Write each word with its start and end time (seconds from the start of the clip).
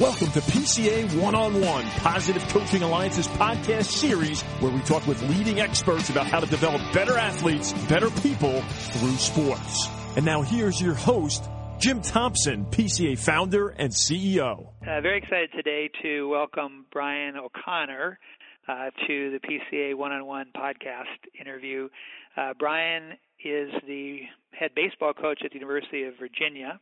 Welcome 0.00 0.32
to 0.32 0.40
PCA 0.40 1.22
One 1.22 1.36
on 1.36 1.60
One, 1.60 1.84
Positive 1.84 2.42
Coaching 2.48 2.82
Alliance's 2.82 3.28
podcast 3.28 3.84
series 3.84 4.42
where 4.58 4.72
we 4.72 4.80
talk 4.80 5.06
with 5.06 5.22
leading 5.30 5.60
experts 5.60 6.10
about 6.10 6.26
how 6.26 6.40
to 6.40 6.46
develop 6.46 6.80
better 6.92 7.16
athletes, 7.16 7.72
better 7.86 8.10
people 8.10 8.60
through 8.60 9.12
sports. 9.12 9.88
And 10.16 10.24
now 10.24 10.42
here's 10.42 10.82
your 10.82 10.94
host, 10.94 11.48
Jim 11.78 12.02
Thompson, 12.02 12.66
PCA 12.66 13.16
founder 13.16 13.68
and 13.68 13.92
CEO. 13.92 14.66
Uh, 14.82 15.00
very 15.00 15.18
excited 15.18 15.50
today 15.54 15.88
to 16.02 16.28
welcome 16.28 16.86
Brian 16.90 17.36
O'Connor 17.36 18.18
uh, 18.66 18.90
to 19.06 19.30
the 19.30 19.38
PCA 19.38 19.94
One 19.94 20.10
on 20.10 20.26
One 20.26 20.46
podcast 20.56 21.04
interview. 21.40 21.88
Uh, 22.36 22.52
Brian 22.58 23.12
is 23.44 23.70
the 23.86 24.22
head 24.50 24.72
baseball 24.74 25.12
coach 25.12 25.42
at 25.44 25.52
the 25.52 25.58
University 25.60 26.02
of 26.02 26.14
Virginia. 26.18 26.80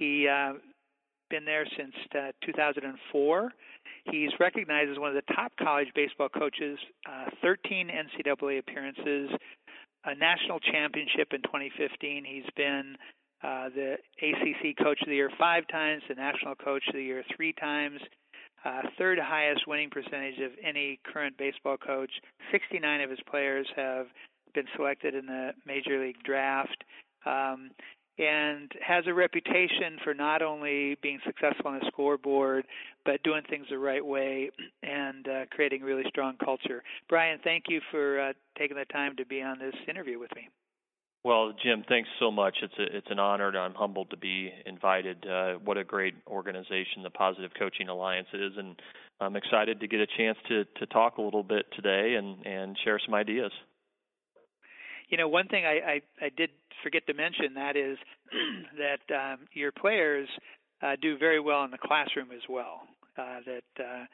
He 0.00 0.26
uh, 0.26 0.54
been 1.30 1.44
there 1.44 1.66
since 1.76 1.94
uh, 2.14 2.32
2004. 2.44 3.52
He's 4.10 4.30
recognized 4.40 4.90
as 4.90 4.98
one 4.98 5.14
of 5.14 5.14
the 5.14 5.34
top 5.34 5.52
college 5.58 5.88
baseball 5.94 6.28
coaches, 6.28 6.78
uh, 7.06 7.30
13 7.42 7.88
NCAA 7.88 8.58
appearances, 8.58 9.30
a 10.04 10.14
national 10.14 10.60
championship 10.60 11.32
in 11.32 11.42
2015. 11.42 12.24
He's 12.24 12.50
been 12.56 12.96
uh, 13.42 13.68
the 13.74 13.96
ACC 14.22 14.76
Coach 14.82 15.00
of 15.02 15.08
the 15.08 15.14
Year 15.14 15.30
five 15.38 15.64
times, 15.68 16.02
the 16.08 16.14
National 16.14 16.54
Coach 16.54 16.82
of 16.88 16.94
the 16.94 17.02
Year 17.02 17.22
three 17.36 17.52
times, 17.52 18.00
uh, 18.64 18.82
third 18.96 19.18
highest 19.18 19.66
winning 19.66 19.90
percentage 19.90 20.38
of 20.38 20.52
any 20.64 20.98
current 21.12 21.36
baseball 21.38 21.76
coach. 21.76 22.10
69 22.50 23.00
of 23.00 23.10
his 23.10 23.20
players 23.30 23.66
have 23.76 24.06
been 24.54 24.66
selected 24.76 25.14
in 25.14 25.26
the 25.26 25.52
Major 25.66 26.00
League 26.00 26.22
Draft. 26.24 26.84
Um, 27.26 27.70
and 28.18 28.70
has 28.84 29.04
a 29.06 29.14
reputation 29.14 29.98
for 30.02 30.12
not 30.12 30.42
only 30.42 30.96
being 31.02 31.20
successful 31.24 31.70
on 31.70 31.78
the 31.78 31.86
scoreboard, 31.86 32.66
but 33.04 33.22
doing 33.22 33.42
things 33.48 33.66
the 33.70 33.78
right 33.78 34.04
way 34.04 34.50
and 34.82 35.28
uh, 35.28 35.44
creating 35.50 35.82
a 35.82 35.84
really 35.84 36.04
strong 36.08 36.36
culture. 36.44 36.82
Brian, 37.08 37.38
thank 37.44 37.64
you 37.68 37.80
for 37.90 38.20
uh, 38.20 38.32
taking 38.58 38.76
the 38.76 38.84
time 38.86 39.16
to 39.16 39.24
be 39.24 39.40
on 39.40 39.58
this 39.58 39.74
interview 39.88 40.18
with 40.18 40.34
me. 40.34 40.48
Well, 41.24 41.52
Jim, 41.62 41.84
thanks 41.88 42.08
so 42.20 42.30
much. 42.30 42.56
It's 42.62 42.74
a, 42.78 42.96
it's 42.96 43.10
an 43.10 43.18
honor. 43.18 43.48
And 43.48 43.56
I'm 43.56 43.74
humbled 43.74 44.10
to 44.10 44.16
be 44.16 44.52
invited. 44.66 45.26
Uh, 45.26 45.54
what 45.64 45.76
a 45.76 45.84
great 45.84 46.14
organization 46.26 47.02
the 47.02 47.10
Positive 47.10 47.50
Coaching 47.58 47.88
Alliance 47.88 48.28
is, 48.32 48.52
and 48.56 48.80
I'm 49.20 49.36
excited 49.36 49.80
to 49.80 49.88
get 49.88 50.00
a 50.00 50.06
chance 50.16 50.38
to 50.48 50.64
to 50.64 50.86
talk 50.86 51.18
a 51.18 51.22
little 51.22 51.42
bit 51.42 51.66
today 51.74 52.14
and 52.14 52.46
and 52.46 52.78
share 52.84 53.00
some 53.04 53.14
ideas. 53.14 53.50
You 55.08 55.16
know, 55.16 55.28
one 55.28 55.48
thing 55.48 55.64
I, 55.64 56.00
I, 56.20 56.26
I 56.26 56.30
did 56.36 56.50
forget 56.82 57.06
to 57.06 57.14
mention 57.14 57.54
that 57.54 57.76
is 57.76 57.98
that 58.78 59.14
um, 59.14 59.40
your 59.52 59.72
players 59.72 60.28
uh, 60.82 60.96
do 61.00 61.18
very 61.18 61.40
well 61.40 61.64
in 61.64 61.70
the 61.70 61.78
classroom 61.78 62.28
as 62.32 62.42
well. 62.48 62.82
Uh, 63.16 63.40
that 63.46 63.84
uh, 63.84 64.04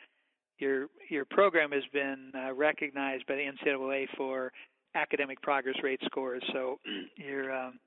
your 0.59 0.87
your 1.11 1.25
program 1.27 1.73
has 1.73 1.83
been 1.93 2.33
uh, 2.35 2.53
recognized 2.55 3.27
by 3.27 3.35
the 3.35 3.43
NCAA 3.43 4.07
for 4.17 4.53
academic 4.95 5.41
progress 5.43 5.77
rate 5.83 6.01
scores. 6.07 6.43
So 6.53 6.79
you're 7.17 7.53
um, 7.55 7.79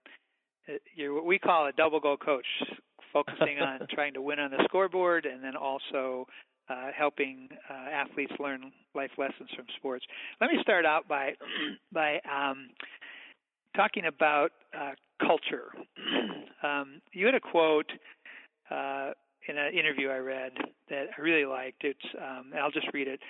you're 0.96 1.14
what 1.14 1.26
we 1.26 1.40
call 1.40 1.68
a 1.68 1.72
double 1.72 2.00
goal 2.00 2.18
coach, 2.18 2.46
focusing 3.12 3.60
on 3.60 3.88
trying 3.92 4.14
to 4.14 4.22
win 4.22 4.40
on 4.40 4.52
the 4.52 4.64
scoreboard 4.66 5.26
and 5.26 5.44
then 5.44 5.56
also 5.56 6.28
uh, 6.70 6.90
helping 6.96 7.48
uh, 7.70 7.90
athletes 7.90 8.34
learn 8.40 8.72
life 8.94 9.12
lessons 9.18 9.50
from 9.56 9.66
sports. 9.78 10.06
Let 10.42 10.52
me 10.52 10.58
start 10.62 10.86
out 10.86 11.08
by 11.08 11.32
by 11.92 12.20
um, 12.30 12.70
talking 13.78 14.06
about 14.06 14.52
uh, 14.78 14.92
culture. 15.22 15.72
um, 16.64 17.02
you 17.14 17.26
had 17.26 17.36
a 17.36 17.40
quote 17.40 17.90
uh, 18.72 19.12
in 19.48 19.58
an 19.58 19.74
interview 19.74 20.10
I 20.10 20.18
read 20.18 20.52
that 20.90 21.06
I 21.18 21.22
really 21.22 21.46
liked. 21.46 21.84
It's 21.84 22.00
um, 22.20 22.52
I'll 22.60 22.72
just 22.72 22.88
read 22.94 23.08
it. 23.08 23.22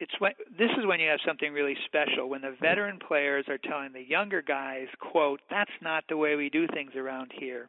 It's 0.00 0.12
when 0.18 0.32
this 0.58 0.70
is 0.76 0.86
when 0.86 0.98
you 0.98 1.08
have 1.08 1.20
something 1.24 1.52
really 1.52 1.76
special 1.84 2.28
when 2.28 2.40
the 2.40 2.56
veteran 2.60 2.98
players 3.06 3.44
are 3.48 3.58
telling 3.58 3.92
the 3.92 4.02
younger 4.02 4.42
guys, 4.42 4.88
"quote 4.98 5.40
That's 5.50 5.70
not 5.80 6.04
the 6.08 6.16
way 6.16 6.34
we 6.34 6.50
do 6.50 6.66
things 6.66 6.92
around 6.96 7.30
here." 7.38 7.68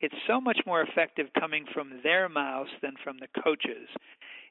It's 0.00 0.14
so 0.26 0.40
much 0.40 0.58
more 0.66 0.82
effective 0.82 1.26
coming 1.38 1.64
from 1.72 2.00
their 2.02 2.28
mouths 2.28 2.70
than 2.82 2.94
from 3.02 3.16
the 3.18 3.28
coaches. 3.42 3.88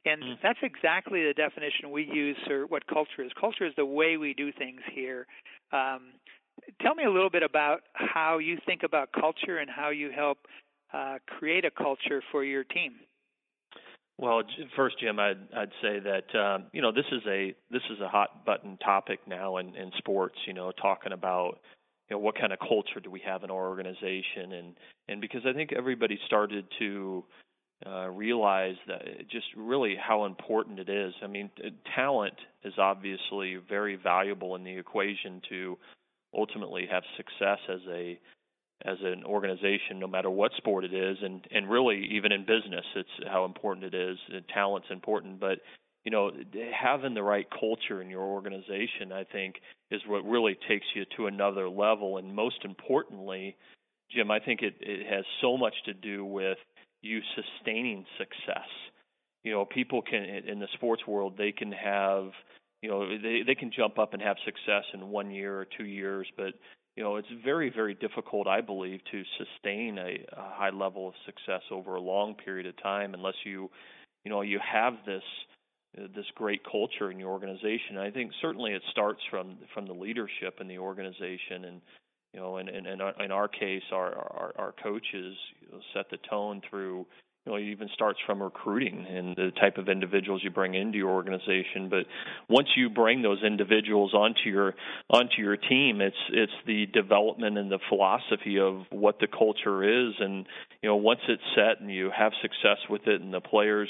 And 0.05 0.21
mm. 0.21 0.35
that's 0.41 0.59
exactly 0.61 1.23
the 1.23 1.33
definition 1.33 1.91
we 1.91 2.03
use 2.03 2.37
for 2.47 2.65
what 2.67 2.85
culture 2.87 3.23
is. 3.23 3.31
Culture 3.39 3.65
is 3.65 3.73
the 3.75 3.85
way 3.85 4.17
we 4.17 4.33
do 4.33 4.51
things 4.51 4.81
here. 4.93 5.25
Um, 5.71 6.13
tell 6.81 6.95
me 6.95 7.03
a 7.03 7.11
little 7.11 7.29
bit 7.29 7.43
about 7.43 7.81
how 7.93 8.37
you 8.37 8.57
think 8.65 8.83
about 8.83 9.09
culture 9.11 9.57
and 9.57 9.69
how 9.69 9.89
you 9.89 10.11
help 10.11 10.39
uh, 10.93 11.17
create 11.27 11.65
a 11.65 11.71
culture 11.71 12.21
for 12.31 12.43
your 12.43 12.63
team. 12.63 12.93
Well, 14.17 14.43
first, 14.75 14.99
Jim, 14.99 15.19
I'd, 15.19 15.39
I'd 15.55 15.71
say 15.81 15.99
that 15.99 16.39
um, 16.39 16.65
you 16.71 16.81
know 16.81 16.91
this 16.91 17.05
is 17.11 17.21
a 17.27 17.53
this 17.69 17.81
is 17.91 17.99
a 17.99 18.07
hot 18.07 18.45
button 18.45 18.77
topic 18.77 19.19
now 19.27 19.57
in, 19.57 19.75
in 19.75 19.91
sports. 19.97 20.37
You 20.47 20.53
know, 20.53 20.71
talking 20.71 21.11
about 21.11 21.59
you 22.09 22.15
know 22.15 22.19
what 22.19 22.37
kind 22.39 22.53
of 22.53 22.59
culture 22.59 23.01
do 23.03 23.11
we 23.11 23.21
have 23.25 23.43
in 23.43 23.51
our 23.51 23.67
organization, 23.67 24.53
and 24.53 24.75
and 25.09 25.19
because 25.19 25.41
I 25.45 25.51
think 25.51 25.73
everybody 25.73 26.17
started 26.25 26.65
to 26.79 27.25
uh, 27.85 28.07
realize 28.07 28.75
that 28.87 29.01
just 29.29 29.47
really 29.57 29.95
how 29.99 30.23
important 30.23 30.79
it 30.79 30.87
is. 30.87 31.13
I 31.21 31.27
mean, 31.27 31.49
talent 31.93 32.35
is 32.63 32.73
obviously 32.77 33.57
very 33.57 33.97
valuable 33.97 34.55
in 34.55 34.63
the 34.63 34.77
equation 34.77 35.41
to 35.49 35.77
ultimately 36.35 36.87
have 36.91 37.03
success 37.17 37.59
as 37.69 37.81
a 37.89 38.19
as 38.83 38.97
an 39.03 39.23
organization, 39.23 39.99
no 39.99 40.07
matter 40.07 40.29
what 40.29 40.51
sport 40.57 40.83
it 40.83 40.93
is, 40.93 41.17
and 41.21 41.45
and 41.51 41.69
really 41.69 42.07
even 42.11 42.31
in 42.31 42.41
business, 42.41 42.85
it's 42.95 43.27
how 43.27 43.45
important 43.45 43.85
it 43.85 43.95
is. 43.95 44.17
And 44.33 44.43
Talent's 44.53 44.87
important, 44.89 45.39
but 45.39 45.59
you 46.03 46.11
know 46.11 46.31
having 46.73 47.13
the 47.13 47.23
right 47.23 47.47
culture 47.59 48.01
in 48.01 48.09
your 48.09 48.23
organization, 48.23 49.11
I 49.13 49.23
think, 49.23 49.55
is 49.91 50.01
what 50.07 50.25
really 50.25 50.57
takes 50.67 50.85
you 50.93 51.05
to 51.17 51.27
another 51.27 51.69
level. 51.69 52.17
And 52.17 52.35
most 52.35 52.63
importantly, 52.65 53.55
Jim, 54.11 54.29
I 54.29 54.39
think 54.39 54.61
it 54.61 54.75
it 54.81 55.07
has 55.07 55.25
so 55.41 55.57
much 55.57 55.75
to 55.85 55.93
do 55.93 56.25
with 56.25 56.57
you 57.01 57.21
sustaining 57.35 58.05
success. 58.17 58.67
You 59.43 59.53
know, 59.53 59.65
people 59.65 60.01
can 60.01 60.23
in 60.23 60.59
the 60.59 60.67
sports 60.73 61.03
world 61.07 61.35
they 61.37 61.51
can 61.51 61.71
have 61.71 62.31
you 62.81 62.89
know 62.89 63.07
they 63.17 63.41
they 63.45 63.55
can 63.55 63.71
jump 63.75 63.97
up 63.99 64.13
and 64.13 64.21
have 64.21 64.37
success 64.45 64.83
in 64.93 65.09
one 65.09 65.31
year 65.31 65.59
or 65.59 65.65
two 65.77 65.85
years 65.85 66.27
but 66.37 66.53
you 66.95 67.03
know 67.03 67.15
it's 67.17 67.27
very 67.43 67.69
very 67.69 67.93
difficult 67.93 68.47
i 68.47 68.61
believe 68.61 68.99
to 69.11 69.23
sustain 69.37 69.97
a, 69.97 70.23
a 70.33 70.49
high 70.53 70.69
level 70.69 71.07
of 71.07 71.13
success 71.25 71.61
over 71.71 71.95
a 71.95 72.01
long 72.01 72.35
period 72.35 72.65
of 72.65 72.81
time 72.81 73.13
unless 73.13 73.35
you 73.45 73.69
you 74.23 74.31
know 74.31 74.41
you 74.41 74.59
have 74.59 74.93
this 75.05 75.23
this 76.13 76.25
great 76.35 76.61
culture 76.69 77.09
in 77.09 77.19
your 77.19 77.29
organization. 77.29 77.97
And 77.97 77.99
i 77.99 78.11
think 78.11 78.31
certainly 78.41 78.73
it 78.73 78.81
starts 78.91 79.21
from 79.29 79.57
from 79.73 79.85
the 79.85 79.93
leadership 79.93 80.59
in 80.59 80.67
the 80.67 80.77
organization 80.77 81.65
and 81.65 81.81
you 82.33 82.39
know 82.39 82.57
in 82.57 82.67
in 82.67 83.01
uh, 83.01 83.11
in 83.23 83.31
our 83.31 83.47
case 83.47 83.83
our 83.91 84.13
our, 84.13 84.53
our 84.57 84.73
coaches 84.83 85.35
set 85.93 86.09
the 86.09 86.17
tone 86.29 86.61
through 86.69 87.05
you 87.45 87.51
know, 87.51 87.57
it 87.57 87.63
even 87.63 87.89
starts 87.93 88.19
from 88.25 88.41
recruiting 88.41 89.05
and 89.07 89.35
the 89.35 89.51
type 89.59 89.77
of 89.77 89.87
individuals 89.87 90.41
you 90.43 90.49
bring 90.49 90.73
into 90.73 90.97
your 90.97 91.11
organization. 91.11 91.89
But 91.89 92.05
once 92.49 92.69
you 92.75 92.89
bring 92.89 93.21
those 93.21 93.43
individuals 93.43 94.13
onto 94.13 94.49
your 94.49 94.73
onto 95.09 95.41
your 95.41 95.57
team, 95.57 96.01
it's 96.01 96.15
it's 96.31 96.51
the 96.65 96.87
development 96.87 97.57
and 97.57 97.71
the 97.71 97.79
philosophy 97.89 98.59
of 98.59 98.85
what 98.89 99.19
the 99.19 99.27
culture 99.27 99.83
is, 99.83 100.13
and 100.19 100.45
you 100.81 100.89
know, 100.89 100.95
once 100.95 101.21
it's 101.27 101.43
set 101.55 101.81
and 101.81 101.91
you 101.91 102.11
have 102.15 102.31
success 102.41 102.79
with 102.89 103.07
it, 103.07 103.21
and 103.21 103.33
the 103.33 103.41
players 103.41 103.89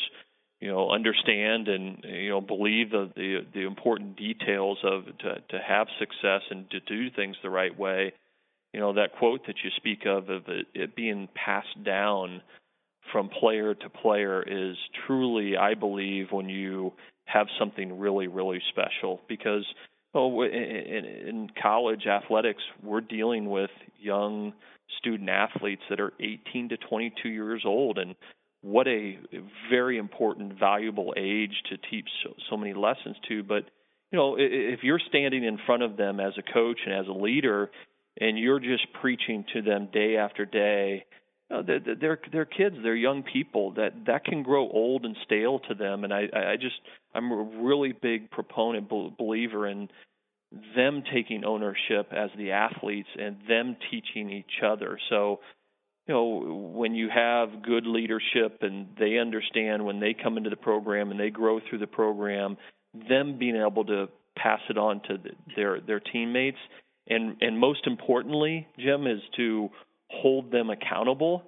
you 0.60 0.70
know 0.70 0.90
understand 0.90 1.68
and 1.68 2.04
you 2.04 2.30
know 2.30 2.42
believe 2.42 2.92
the 2.92 3.10
the, 3.16 3.46
the 3.54 3.62
important 3.62 4.18
details 4.18 4.80
of 4.84 5.06
to 5.20 5.36
to 5.50 5.60
have 5.66 5.88
success 6.00 6.42
and 6.50 6.70
to 6.72 6.80
do 6.82 7.10
things 7.10 7.36
the 7.44 7.50
right 7.50 7.78
way 7.78 8.14
you 8.74 8.80
know 8.80 8.94
that 8.94 9.16
quote 9.18 9.46
that 9.48 9.56
you 9.64 9.70
speak 9.76 10.06
of 10.06 10.30
of 10.30 10.44
it, 10.48 10.66
it 10.74 10.96
being 10.96 11.28
passed 11.36 11.84
down 11.84 12.42
from 13.12 13.30
player 13.30 13.74
to 13.74 13.90
player 13.90 14.44
is 14.44 14.76
truly, 15.06 15.58
I 15.58 15.74
believe, 15.74 16.32
when 16.32 16.50
you 16.50 16.94
have 17.26 17.48
something 17.60 18.00
really, 18.00 18.28
really 18.28 18.62
special. 18.70 19.22
Because 19.28 19.66
oh, 20.14 20.44
in, 20.44 20.52
in 20.52 21.50
college 21.62 22.06
athletics, 22.08 22.64
we're 22.84 23.02
dealing 23.02 23.50
with 23.50 23.70
young 24.00 24.54
student 25.00 25.30
athletes 25.30 25.82
that 25.90 26.00
are 26.00 26.14
18 26.20 26.70
to 26.70 26.78
22 26.78 27.30
years 27.30 27.64
old, 27.66 27.98
and 27.98 28.16
what 28.62 28.88
a 28.88 29.20
very 29.70 29.98
important, 29.98 30.58
valuable 30.60 31.14
age 31.18 31.54
to 31.70 31.78
teach 31.90 32.08
so, 32.24 32.34
so 32.50 32.58
many 32.58 32.74
lessons 32.74 33.16
to. 33.28 33.44
But 33.44 33.66
you 34.12 34.18
know, 34.18 34.36
if 34.40 34.80
you're 34.84 35.02
standing 35.10 35.44
in 35.44 35.60
front 35.66 35.84
of 35.84 35.98
them 35.98 36.20
as 36.20 36.34
a 36.38 36.54
coach 36.54 36.80
and 36.86 36.96
as 36.96 37.08
a 37.08 37.12
leader, 37.12 37.70
and 38.20 38.40
you're 38.40 38.60
just 38.60 38.88
preaching 39.02 39.46
to 39.54 39.62
them 39.62 39.90
day 39.92 40.18
after 40.18 40.46
day 40.46 41.06
no, 41.50 41.62
they're, 41.62 41.80
they're 41.80 42.20
they're 42.32 42.46
kids. 42.46 42.76
They're 42.82 42.96
young 42.96 43.24
people. 43.24 43.72
That 43.74 43.94
that 44.08 44.26
can 44.26 44.42
grow 44.42 44.70
old 44.70 45.06
and 45.06 45.16
stale 45.26 45.60
to 45.68 45.76
them. 45.76 46.04
And 46.04 46.14
I 46.14 46.24
I 46.34 46.56
just 46.56 46.76
I'm 47.14 47.32
a 47.32 47.44
really 47.62 47.92
big 47.92 48.32
proponent 48.32 48.90
believer 48.90 49.68
in 49.68 49.90
them 50.76 51.04
taking 51.14 51.44
ownership 51.44 52.12
as 52.12 52.30
the 52.38 52.52
athletes 52.52 53.10
and 53.20 53.38
them 53.48 53.78
teaching 53.92 54.32
each 54.32 54.64
other. 54.64 54.98
So 55.10 55.40
you 56.08 56.14
know 56.14 56.72
when 56.74 56.96
you 56.96 57.10
have 57.14 57.64
good 57.64 57.86
leadership 57.86 58.60
and 58.62 58.88
they 59.00 59.18
understand 59.18 59.86
when 59.86 60.00
they 60.00 60.14
come 60.14 60.38
into 60.38 60.50
the 60.50 60.56
program 60.56 61.12
and 61.12 61.20
they 61.20 61.30
grow 61.30 61.60
through 61.60 61.80
the 61.80 61.88
program 61.88 62.58
them 63.10 63.38
being 63.38 63.56
able 63.56 63.84
to 63.86 64.08
pass 64.38 64.60
it 64.70 64.78
on 64.78 65.02
to 65.02 65.18
their 65.56 65.80
their 65.82 66.00
teammates 66.00 66.58
and 67.08 67.38
and 67.42 67.58
most 67.58 67.88
importantly 67.88 68.68
Jim 68.78 69.08
is 69.08 69.22
to 69.36 69.70
hold 70.22 70.52
them 70.52 70.70
accountable 70.70 71.44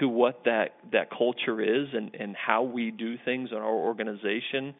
to 0.00 0.08
what 0.08 0.42
that 0.44 0.76
that 0.92 1.10
culture 1.10 1.60
is 1.60 1.88
and 1.92 2.14
and 2.14 2.36
how 2.36 2.62
we 2.62 2.90
do 2.90 3.16
things 3.24 3.50
in 3.50 3.58
our 3.58 3.74
organization. 3.74 4.74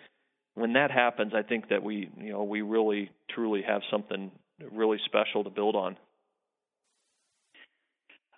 When 0.54 0.74
that 0.74 0.90
happens 0.90 1.32
i 1.34 1.42
think 1.42 1.68
that 1.70 1.82
we 1.82 2.10
you 2.18 2.32
know 2.32 2.44
we 2.44 2.62
really 2.62 3.10
truly 3.30 3.62
have 3.62 3.82
something 3.90 4.30
really 4.70 4.98
special 5.06 5.44
to 5.44 5.50
build 5.50 5.74
on. 5.74 5.96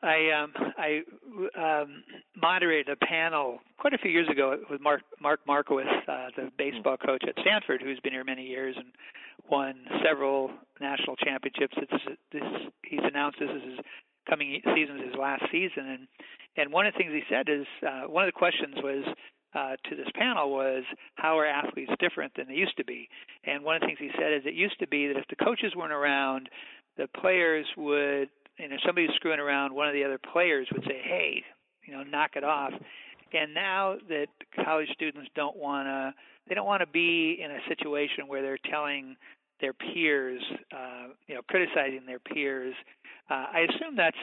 I 0.02 0.30
um, 0.32 0.52
I 0.76 1.00
um, 1.58 2.04
moderated 2.36 2.90
a 2.90 3.06
panel 3.06 3.60
quite 3.78 3.94
a 3.94 3.98
few 3.98 4.10
years 4.10 4.28
ago 4.28 4.58
with 4.70 4.80
Mark 4.80 5.00
Mark 5.20 5.40
Marquess, 5.46 5.86
uh, 6.06 6.26
the 6.36 6.50
baseball 6.58 6.98
coach 6.98 7.24
at 7.26 7.34
Stanford, 7.40 7.80
who's 7.82 7.98
been 8.00 8.12
here 8.12 8.24
many 8.24 8.44
years 8.44 8.76
and 8.76 8.88
won 9.50 9.74
several 10.04 10.50
national 10.78 11.16
championships. 11.16 11.74
It's, 11.78 12.18
this 12.32 12.42
he's 12.84 13.00
announced 13.02 13.38
this 13.40 13.48
is 13.48 13.62
his 13.62 13.78
coming 14.28 14.60
season 14.74 14.96
is 14.96 15.06
his 15.06 15.18
last 15.18 15.42
season, 15.50 15.86
and 15.88 16.08
and 16.56 16.72
one 16.72 16.86
of 16.86 16.94
the 16.94 16.98
things 16.98 17.12
he 17.12 17.22
said 17.28 17.48
is 17.48 17.66
uh, 17.86 18.08
one 18.08 18.24
of 18.24 18.28
the 18.28 18.38
questions 18.38 18.74
was 18.82 19.04
uh, 19.54 19.76
to 19.88 19.96
this 19.96 20.08
panel 20.14 20.50
was 20.50 20.82
how 21.14 21.38
are 21.38 21.46
athletes 21.46 21.92
different 22.00 22.32
than 22.36 22.48
they 22.48 22.54
used 22.54 22.76
to 22.76 22.84
be? 22.84 23.08
And 23.44 23.64
one 23.64 23.76
of 23.76 23.82
the 23.82 23.86
things 23.86 23.98
he 24.00 24.10
said 24.18 24.32
is 24.32 24.42
it 24.44 24.54
used 24.54 24.78
to 24.80 24.88
be 24.88 25.06
that 25.08 25.16
if 25.16 25.26
the 25.28 25.36
coaches 25.36 25.72
weren't 25.76 25.92
around, 25.92 26.48
the 26.96 27.08
players 27.20 27.66
would, 27.76 28.28
you 28.58 28.68
know, 28.68 28.76
somebody 28.84 29.06
was 29.06 29.16
screwing 29.16 29.40
around, 29.40 29.74
one 29.74 29.88
of 29.88 29.94
the 29.94 30.04
other 30.04 30.18
players 30.32 30.68
would 30.72 30.84
say, 30.84 31.00
hey, 31.02 31.42
you 31.86 31.92
know, 31.92 32.02
knock 32.02 32.32
it 32.36 32.44
off. 32.44 32.72
And 33.32 33.52
now 33.52 33.96
that 34.08 34.26
college 34.64 34.88
students 34.92 35.28
don't 35.34 35.56
want 35.56 35.86
to, 35.86 36.14
they 36.48 36.54
don't 36.54 36.66
want 36.66 36.82
to 36.82 36.86
be 36.86 37.40
in 37.42 37.50
a 37.50 37.58
situation 37.68 38.28
where 38.28 38.42
they're 38.42 38.58
telling 38.70 39.16
their 39.60 39.72
peers, 39.72 40.42
uh, 40.72 41.08
you 41.26 41.34
know, 41.34 41.42
criticizing 41.48 42.02
their 42.06 42.18
peers. 42.18 42.74
Uh, 43.30 43.46
I 43.52 43.66
assume 43.68 43.96
that's 43.96 44.16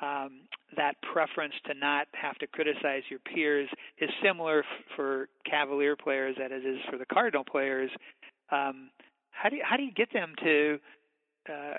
um, 0.00 0.42
that 0.76 0.94
preference 1.12 1.54
to 1.66 1.74
not 1.74 2.06
have 2.12 2.36
to 2.38 2.46
criticize 2.46 3.02
your 3.10 3.20
peers 3.20 3.68
is 4.00 4.10
similar 4.22 4.60
f- 4.60 4.66
for 4.94 5.28
Cavalier 5.48 5.96
players 5.96 6.36
as 6.42 6.50
it 6.52 6.66
is 6.66 6.78
for 6.90 6.98
the 6.98 7.06
Cardinal 7.06 7.44
players. 7.44 7.90
Um, 8.50 8.90
how 9.30 9.48
do 9.48 9.56
you, 9.56 9.62
how 9.64 9.76
do 9.76 9.82
you 9.82 9.92
get 9.92 10.12
them 10.12 10.34
to 10.42 10.78
uh, 11.48 11.74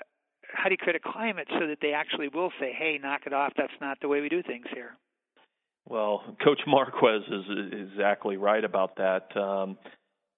how 0.52 0.64
do 0.64 0.72
you 0.72 0.78
create 0.78 0.96
a 0.96 1.12
climate 1.12 1.46
so 1.58 1.66
that 1.66 1.78
they 1.80 1.92
actually 1.92 2.28
will 2.28 2.50
say, 2.58 2.72
"Hey, 2.76 2.98
knock 3.00 3.22
it 3.26 3.32
off. 3.32 3.52
That's 3.56 3.72
not 3.80 3.98
the 4.00 4.08
way 4.08 4.20
we 4.20 4.28
do 4.28 4.42
things 4.42 4.66
here." 4.74 4.96
Well, 5.88 6.36
Coach 6.44 6.60
Marquess 6.66 7.22
is 7.28 7.44
exactly 7.72 8.36
right 8.36 8.64
about 8.64 8.96
that. 8.96 9.36
Um, 9.36 9.78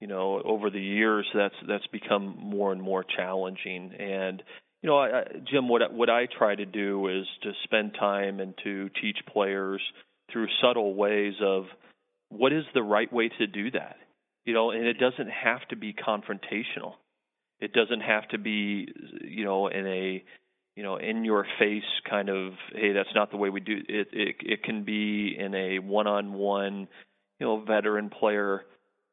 you 0.03 0.09
know, 0.09 0.43
over 0.45 0.69
the 0.69 0.81
years, 0.81 1.29
that's 1.33 1.55
that's 1.69 1.87
become 1.93 2.37
more 2.37 2.73
and 2.73 2.83
more 2.83 3.05
challenging, 3.05 3.93
and 4.01 4.43
you 4.83 4.89
know, 4.89 4.99
I, 4.99 5.21
I, 5.21 5.25
Jim, 5.49 5.69
what 5.69 5.95
what 5.95 6.11
I 6.11 6.27
try 6.27 6.57
to 6.57 6.67
do 6.67 7.07
is 7.07 7.25
to 7.45 7.53
spend 7.63 7.95
time 7.95 8.41
and 8.41 8.53
to 8.65 8.91
teach 9.01 9.19
players 9.33 9.81
through 10.33 10.49
subtle 10.61 10.97
ways 10.97 11.35
of 11.41 11.67
what 12.31 12.53
is 12.53 12.65
the 12.75 12.83
right 12.83 13.13
way 13.13 13.31
to 13.39 13.47
do 13.47 13.71
that. 13.71 13.95
You 14.45 14.55
know, 14.55 14.73
and 14.73 14.85
it 14.85 14.99
doesn't 14.99 15.31
have 15.31 15.61
to 15.69 15.77
be 15.77 15.95
confrontational. 15.95 16.95
It 17.61 17.73
doesn't 17.73 18.01
have 18.01 18.27
to 18.31 18.39
be, 18.39 18.89
you 19.23 19.45
know, 19.45 19.69
in 19.69 19.87
a 19.87 20.25
you 20.75 20.83
know 20.83 20.97
in 20.97 21.25
your 21.25 21.47
face 21.61 21.85
kind 22.11 22.29
of 22.29 22.55
hey 22.75 22.93
that's 22.93 23.15
not 23.15 23.31
the 23.31 23.37
way 23.37 23.51
we 23.51 23.61
do 23.61 23.77
it 23.89 24.09
it 24.13 24.37
it 24.41 24.63
can 24.65 24.83
be 24.83 25.37
in 25.39 25.55
a 25.55 25.79
one 25.79 26.09
on 26.09 26.33
one 26.33 26.89
you 27.39 27.47
know 27.47 27.61
veteran 27.61 28.11
player 28.11 28.65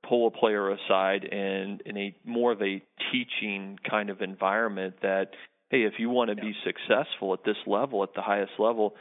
pull 0.07 0.27
a 0.27 0.31
player 0.31 0.71
aside 0.71 1.23
and 1.25 1.81
in 1.81 1.97
a 1.97 2.15
more 2.25 2.51
of 2.51 2.61
a 2.61 2.81
teaching 3.11 3.77
kind 3.89 4.09
of 4.09 4.21
environment 4.21 4.95
that 5.01 5.31
hey, 5.69 5.83
if 5.83 5.93
you 5.99 6.09
want 6.09 6.29
to 6.29 6.35
be 6.35 6.53
successful 6.65 7.33
at 7.33 7.43
this 7.45 7.57
level, 7.67 8.01
at 8.03 8.13
the 8.15 8.21
highest 8.21 8.53
level, 8.57 8.95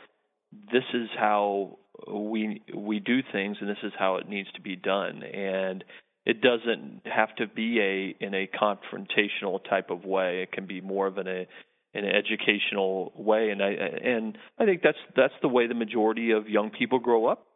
this 0.72 0.84
is 0.94 1.08
how 1.18 1.78
we 2.06 2.62
we 2.74 3.00
do 3.00 3.20
things, 3.32 3.56
and 3.60 3.68
this 3.68 3.78
is 3.82 3.92
how 3.98 4.16
it 4.16 4.28
needs 4.28 4.50
to 4.52 4.60
be 4.60 4.76
done. 4.76 5.22
And 5.22 5.84
it 6.24 6.40
doesn't 6.40 7.02
have 7.04 7.34
to 7.36 7.46
be 7.46 7.80
a 7.80 8.24
in 8.24 8.34
a 8.34 8.46
confrontational 8.46 9.60
type 9.68 9.90
of 9.90 10.04
way. 10.04 10.42
It 10.42 10.52
can 10.52 10.66
be 10.66 10.80
more 10.80 11.06
of 11.06 11.18
an 11.18 11.26
a 11.26 11.46
an 11.94 12.04
educational 12.04 13.12
way, 13.16 13.50
and 13.50 13.62
I 13.62 13.70
and 13.70 14.38
I 14.58 14.64
think 14.64 14.82
that's 14.82 14.98
that's 15.16 15.34
the 15.42 15.48
way 15.48 15.66
the 15.66 15.74
majority 15.74 16.32
of 16.32 16.48
young 16.48 16.70
people 16.70 16.98
grow 16.98 17.26
up 17.26 17.46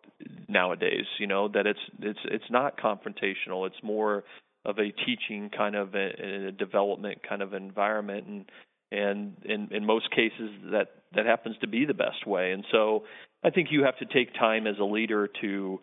nowadays. 0.48 1.06
You 1.18 1.26
know 1.26 1.48
that 1.48 1.66
it's 1.66 1.80
it's 2.00 2.20
it's 2.24 2.50
not 2.50 2.78
confrontational. 2.78 3.66
It's 3.66 3.82
more 3.82 4.24
of 4.64 4.78
a 4.78 4.92
teaching 5.04 5.50
kind 5.56 5.74
of 5.74 5.94
a, 5.94 6.48
a 6.48 6.52
development 6.52 7.18
kind 7.28 7.42
of 7.42 7.52
environment, 7.52 8.26
and 8.26 8.44
and 8.92 9.36
in 9.44 9.68
in 9.72 9.84
most 9.84 10.10
cases 10.10 10.50
that 10.70 10.88
that 11.14 11.26
happens 11.26 11.56
to 11.60 11.66
be 11.66 11.84
the 11.84 11.94
best 11.94 12.26
way 12.26 12.52
and 12.52 12.64
so 12.70 13.04
i 13.42 13.50
think 13.50 13.68
you 13.72 13.82
have 13.82 13.96
to 13.98 14.04
take 14.06 14.32
time 14.34 14.66
as 14.66 14.76
a 14.78 14.84
leader 14.84 15.28
to 15.40 15.80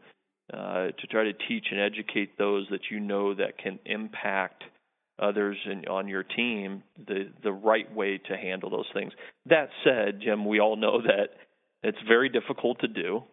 uh, 0.53 0.87
to 0.99 1.07
try 1.11 1.23
to 1.25 1.33
teach 1.47 1.67
and 1.69 1.79
educate 1.79 2.35
those 2.39 2.65
that 2.71 2.79
you 2.89 2.99
know 2.99 3.35
that 3.35 3.59
can 3.59 3.77
impact 3.85 4.63
others 5.19 5.57
in, 5.71 5.85
on 5.87 6.07
your 6.07 6.23
team 6.23 6.81
the 7.07 7.29
the 7.43 7.51
right 7.51 7.93
way 7.93 8.17
to 8.17 8.37
handle 8.37 8.69
those 8.69 8.89
things 8.93 9.11
that 9.47 9.69
said 9.83 10.21
jim 10.21 10.45
we 10.45 10.59
all 10.59 10.75
know 10.75 11.01
that 11.01 11.29
it's 11.81 11.97
very 12.07 12.29
difficult 12.29 12.79
to 12.79 12.87
do 12.87 13.23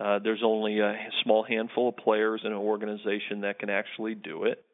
uh, 0.00 0.18
there's 0.22 0.42
only 0.44 0.80
a 0.80 0.94
small 1.22 1.42
handful 1.42 1.88
of 1.88 1.96
players 1.96 2.42
in 2.44 2.52
an 2.52 2.58
organization 2.58 3.42
that 3.42 3.58
can 3.58 3.70
actually 3.70 4.14
do 4.14 4.44
it 4.44 4.64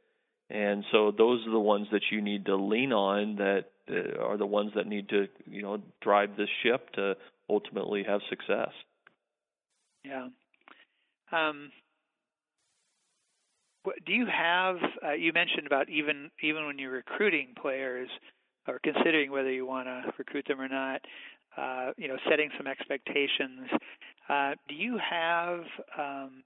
and 0.50 0.84
so 0.92 1.10
those 1.10 1.46
are 1.46 1.50
the 1.50 1.58
ones 1.58 1.86
that 1.92 2.02
you 2.10 2.20
need 2.20 2.46
to 2.46 2.56
lean 2.56 2.92
on 2.92 3.36
that 3.36 3.64
uh, 3.90 4.22
are 4.22 4.36
the 4.36 4.46
ones 4.46 4.72
that 4.76 4.86
need 4.86 5.08
to 5.08 5.28
you 5.46 5.62
know 5.62 5.80
drive 6.02 6.36
this 6.36 6.48
ship 6.62 6.90
to 6.94 7.16
ultimately 7.48 8.04
have 8.06 8.20
success. 8.28 8.70
Yeah. 10.04 10.28
Um, 11.32 11.70
do 14.06 14.12
you 14.12 14.26
have? 14.26 14.76
Uh, 15.04 15.12
you 15.12 15.32
mentioned 15.32 15.66
about 15.66 15.88
even 15.88 16.30
even 16.42 16.66
when 16.66 16.78
you're 16.78 16.92
recruiting 16.92 17.48
players 17.60 18.08
or 18.68 18.78
considering 18.82 19.30
whether 19.30 19.50
you 19.50 19.66
want 19.66 19.86
to 19.86 20.12
recruit 20.18 20.44
them 20.46 20.60
or 20.60 20.68
not. 20.68 21.00
Uh, 21.56 21.92
you 21.96 22.08
know, 22.08 22.16
setting 22.28 22.50
some 22.58 22.66
expectations. 22.66 23.70
Uh, 24.28 24.54
do 24.68 24.74
you 24.74 24.98
have 24.98 25.60
um, 25.98 26.42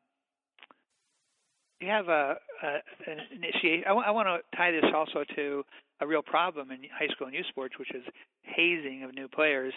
do 1.81 1.87
you 1.87 1.93
have 1.93 2.09
a, 2.09 2.37
a 2.63 2.67
an 3.11 3.19
initiation? 3.33 3.85
I, 3.87 3.91
w- 3.91 4.07
I 4.07 4.11
want 4.11 4.27
to 4.29 4.57
tie 4.57 4.71
this 4.73 4.85
also 4.95 5.25
to 5.37 5.65
a 6.01 6.07
real 6.07 6.23
problem 6.23 6.71
in 6.71 6.79
high 6.97 7.09
school 7.09 7.27
and 7.27 7.37
youth 7.37 7.47
sports, 7.49 7.75
which 7.79 7.95
is 7.95 8.03
hazing 8.43 9.05
of 9.05 9.15
new 9.15 9.29
players. 9.29 9.73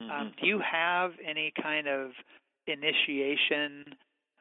Um, 0.00 0.08
mm-hmm. 0.08 0.20
Um, 0.20 0.32
do 0.40 0.46
you 0.46 0.60
have 0.60 1.12
any 1.28 1.52
kind 1.62 1.88
of 1.88 2.10
initiation, 2.66 3.84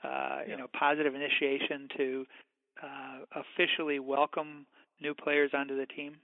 uh, 0.03 0.07
yeah. 0.07 0.43
you 0.47 0.57
know, 0.57 0.67
positive 0.77 1.13
initiation 1.15 1.87
to 1.97 2.25
uh, 2.83 3.41
officially 3.41 3.99
welcome 3.99 4.65
new 5.01 5.13
players 5.13 5.51
onto 5.53 5.75
the 5.77 5.85
team? 5.85 6.15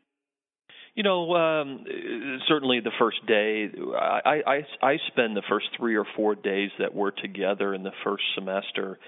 You 0.98 1.04
know, 1.04 1.34
um, 1.36 1.86
certainly 2.48 2.82
the 2.82 2.92
first 3.00 3.26
day, 3.26 3.70
I, 3.96 4.42
I 4.46 4.86
I 4.86 4.98
spend 5.08 5.38
the 5.38 5.44
first 5.48 5.68
three 5.78 5.96
or 5.96 6.06
four 6.16 6.36
days 6.36 6.72
that 6.80 6.94
we're 6.94 7.12
together 7.12 7.74
in 7.74 7.84
the 7.84 7.94
first 8.04 8.24
semester. 8.36 9.00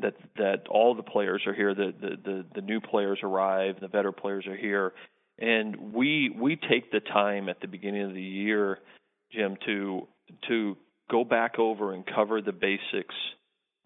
That 0.00 0.14
that 0.36 0.68
all 0.70 0.94
the 0.94 1.02
players 1.02 1.42
are 1.46 1.54
here. 1.54 1.74
The 1.74 1.92
the 2.00 2.10
the, 2.24 2.46
the 2.54 2.60
new 2.62 2.80
players 2.80 3.18
arrive. 3.22 3.76
The 3.80 3.88
veteran 3.88 4.14
players 4.14 4.46
are 4.46 4.56
here 4.56 4.94
and 5.38 5.92
we 5.92 6.30
we 6.30 6.56
take 6.56 6.90
the 6.92 7.00
time 7.00 7.48
at 7.48 7.60
the 7.60 7.66
beginning 7.66 8.02
of 8.02 8.14
the 8.14 8.22
year, 8.22 8.78
Jim, 9.32 9.56
to 9.66 10.06
to 10.48 10.76
go 11.10 11.24
back 11.24 11.58
over 11.58 11.92
and 11.92 12.04
cover 12.06 12.40
the 12.40 12.52
basics 12.52 13.14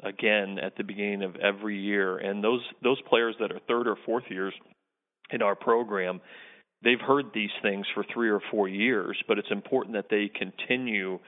again 0.02 0.58
at 0.62 0.76
the 0.76 0.84
beginning 0.84 1.22
of 1.22 1.36
every 1.36 1.78
year. 1.78 2.18
And 2.18 2.44
those 2.44 2.60
those 2.82 3.00
players 3.08 3.34
that 3.40 3.50
are 3.50 3.60
third 3.66 3.88
or 3.88 3.96
fourth 4.04 4.24
years 4.28 4.52
in 5.30 5.42
our 5.42 5.54
program, 5.54 6.20
they've 6.82 7.00
heard 7.00 7.26
these 7.34 7.50
things 7.62 7.86
for 7.94 8.04
three 8.12 8.30
or 8.30 8.40
four 8.50 8.68
years, 8.68 9.16
but 9.26 9.38
it's 9.38 9.50
important 9.50 9.94
that 9.94 10.06
they 10.10 10.30
continue 10.34 11.18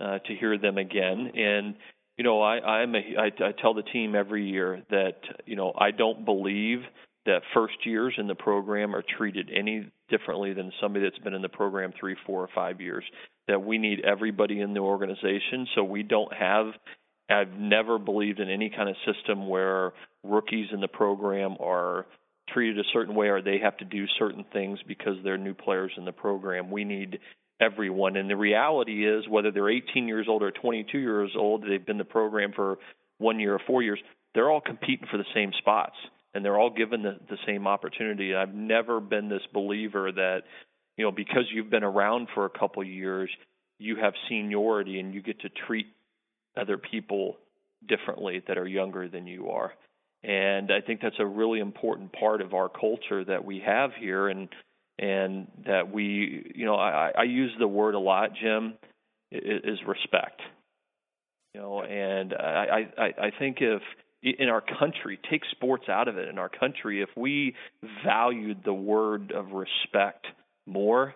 uh, 0.00 0.18
to 0.18 0.34
hear 0.34 0.58
them 0.58 0.78
again. 0.78 1.32
And 1.34 1.74
you 2.16 2.24
know, 2.24 2.42
I 2.42 2.58
I'm 2.58 2.94
a, 2.94 2.98
I, 3.18 3.26
I 3.26 3.52
tell 3.60 3.74
the 3.74 3.82
team 3.82 4.14
every 4.14 4.48
year 4.48 4.82
that 4.90 5.16
you 5.46 5.56
know 5.56 5.72
I 5.76 5.90
don't 5.90 6.24
believe 6.24 6.80
that 7.24 7.42
first 7.54 7.74
years 7.84 8.14
in 8.18 8.26
the 8.26 8.34
program 8.34 8.94
are 8.94 9.04
treated 9.16 9.48
any 9.56 9.90
differently 10.08 10.52
than 10.52 10.72
somebody 10.80 11.04
that's 11.04 11.22
been 11.22 11.34
in 11.34 11.42
the 11.42 11.48
program 11.48 11.92
three, 11.98 12.16
four, 12.26 12.42
or 12.42 12.48
five 12.54 12.80
years. 12.80 13.04
That 13.48 13.62
we 13.62 13.78
need 13.78 14.00
everybody 14.04 14.60
in 14.60 14.74
the 14.74 14.80
organization, 14.80 15.66
so 15.74 15.84
we 15.84 16.02
don't 16.02 16.32
have. 16.32 16.66
I've 17.30 17.52
never 17.52 17.98
believed 17.98 18.40
in 18.40 18.50
any 18.50 18.68
kind 18.68 18.90
of 18.90 18.96
system 19.06 19.48
where 19.48 19.92
rookies 20.22 20.66
in 20.72 20.80
the 20.80 20.88
program 20.88 21.56
are 21.60 22.06
treated 22.52 22.78
a 22.78 22.88
certain 22.92 23.14
way 23.14 23.28
or 23.28 23.42
they 23.42 23.58
have 23.58 23.76
to 23.78 23.84
do 23.84 24.06
certain 24.18 24.44
things 24.52 24.78
because 24.86 25.16
they're 25.22 25.38
new 25.38 25.54
players 25.54 25.92
in 25.96 26.04
the 26.04 26.12
program. 26.12 26.70
We 26.70 26.84
need 26.84 27.18
everyone. 27.60 28.16
And 28.16 28.28
the 28.28 28.36
reality 28.36 29.06
is, 29.06 29.28
whether 29.28 29.50
they're 29.50 29.70
18 29.70 30.08
years 30.08 30.26
old 30.28 30.42
or 30.42 30.50
22 30.50 30.98
years 30.98 31.32
old, 31.36 31.64
they've 31.68 31.84
been 31.84 31.98
the 31.98 32.04
program 32.04 32.52
for 32.54 32.78
one 33.18 33.38
year 33.38 33.54
or 33.54 33.60
four 33.66 33.82
years, 33.82 34.00
they're 34.34 34.50
all 34.50 34.60
competing 34.60 35.06
for 35.10 35.16
the 35.16 35.24
same 35.34 35.52
spots 35.58 35.94
and 36.34 36.44
they're 36.44 36.58
all 36.58 36.70
given 36.70 37.02
the, 37.02 37.18
the 37.28 37.36
same 37.46 37.66
opportunity. 37.66 38.34
I've 38.34 38.54
never 38.54 39.00
been 39.00 39.28
this 39.28 39.42
believer 39.52 40.10
that, 40.12 40.42
you 40.96 41.04
know, 41.04 41.12
because 41.12 41.44
you've 41.52 41.70
been 41.70 41.84
around 41.84 42.28
for 42.34 42.46
a 42.46 42.50
couple 42.50 42.82
years, 42.84 43.30
you 43.78 43.96
have 43.96 44.14
seniority 44.28 44.98
and 44.98 45.14
you 45.14 45.22
get 45.22 45.40
to 45.40 45.48
treat 45.66 45.86
other 46.56 46.78
people 46.78 47.36
differently 47.86 48.42
that 48.46 48.58
are 48.58 48.66
younger 48.66 49.08
than 49.08 49.26
you 49.26 49.50
are. 49.50 49.72
And 50.24 50.70
I 50.70 50.80
think 50.80 51.00
that's 51.00 51.18
a 51.18 51.26
really 51.26 51.58
important 51.58 52.12
part 52.12 52.40
of 52.40 52.54
our 52.54 52.68
culture 52.68 53.24
that 53.24 53.44
we 53.44 53.62
have 53.64 53.90
here 53.98 54.28
and 54.28 54.48
and 54.98 55.48
that 55.66 55.92
we 55.92 56.52
you 56.54 56.64
know, 56.64 56.76
I, 56.76 57.12
I 57.16 57.22
use 57.24 57.52
the 57.58 57.66
word 57.66 57.94
a 57.94 57.98
lot, 57.98 58.30
Jim, 58.40 58.74
is 59.30 59.78
respect. 59.86 60.40
You 61.54 61.60
know, 61.60 61.82
and 61.82 62.32
I, 62.32 62.88
I, 62.96 63.02
I 63.26 63.30
think 63.38 63.58
if 63.60 63.82
in 64.22 64.48
our 64.48 64.62
country, 64.78 65.18
take 65.30 65.42
sports 65.50 65.84
out 65.88 66.08
of 66.08 66.16
it, 66.16 66.28
in 66.28 66.38
our 66.38 66.48
country, 66.48 67.02
if 67.02 67.08
we 67.16 67.54
valued 68.04 68.58
the 68.64 68.72
word 68.72 69.32
of 69.32 69.50
respect 69.52 70.26
more, 70.66 71.14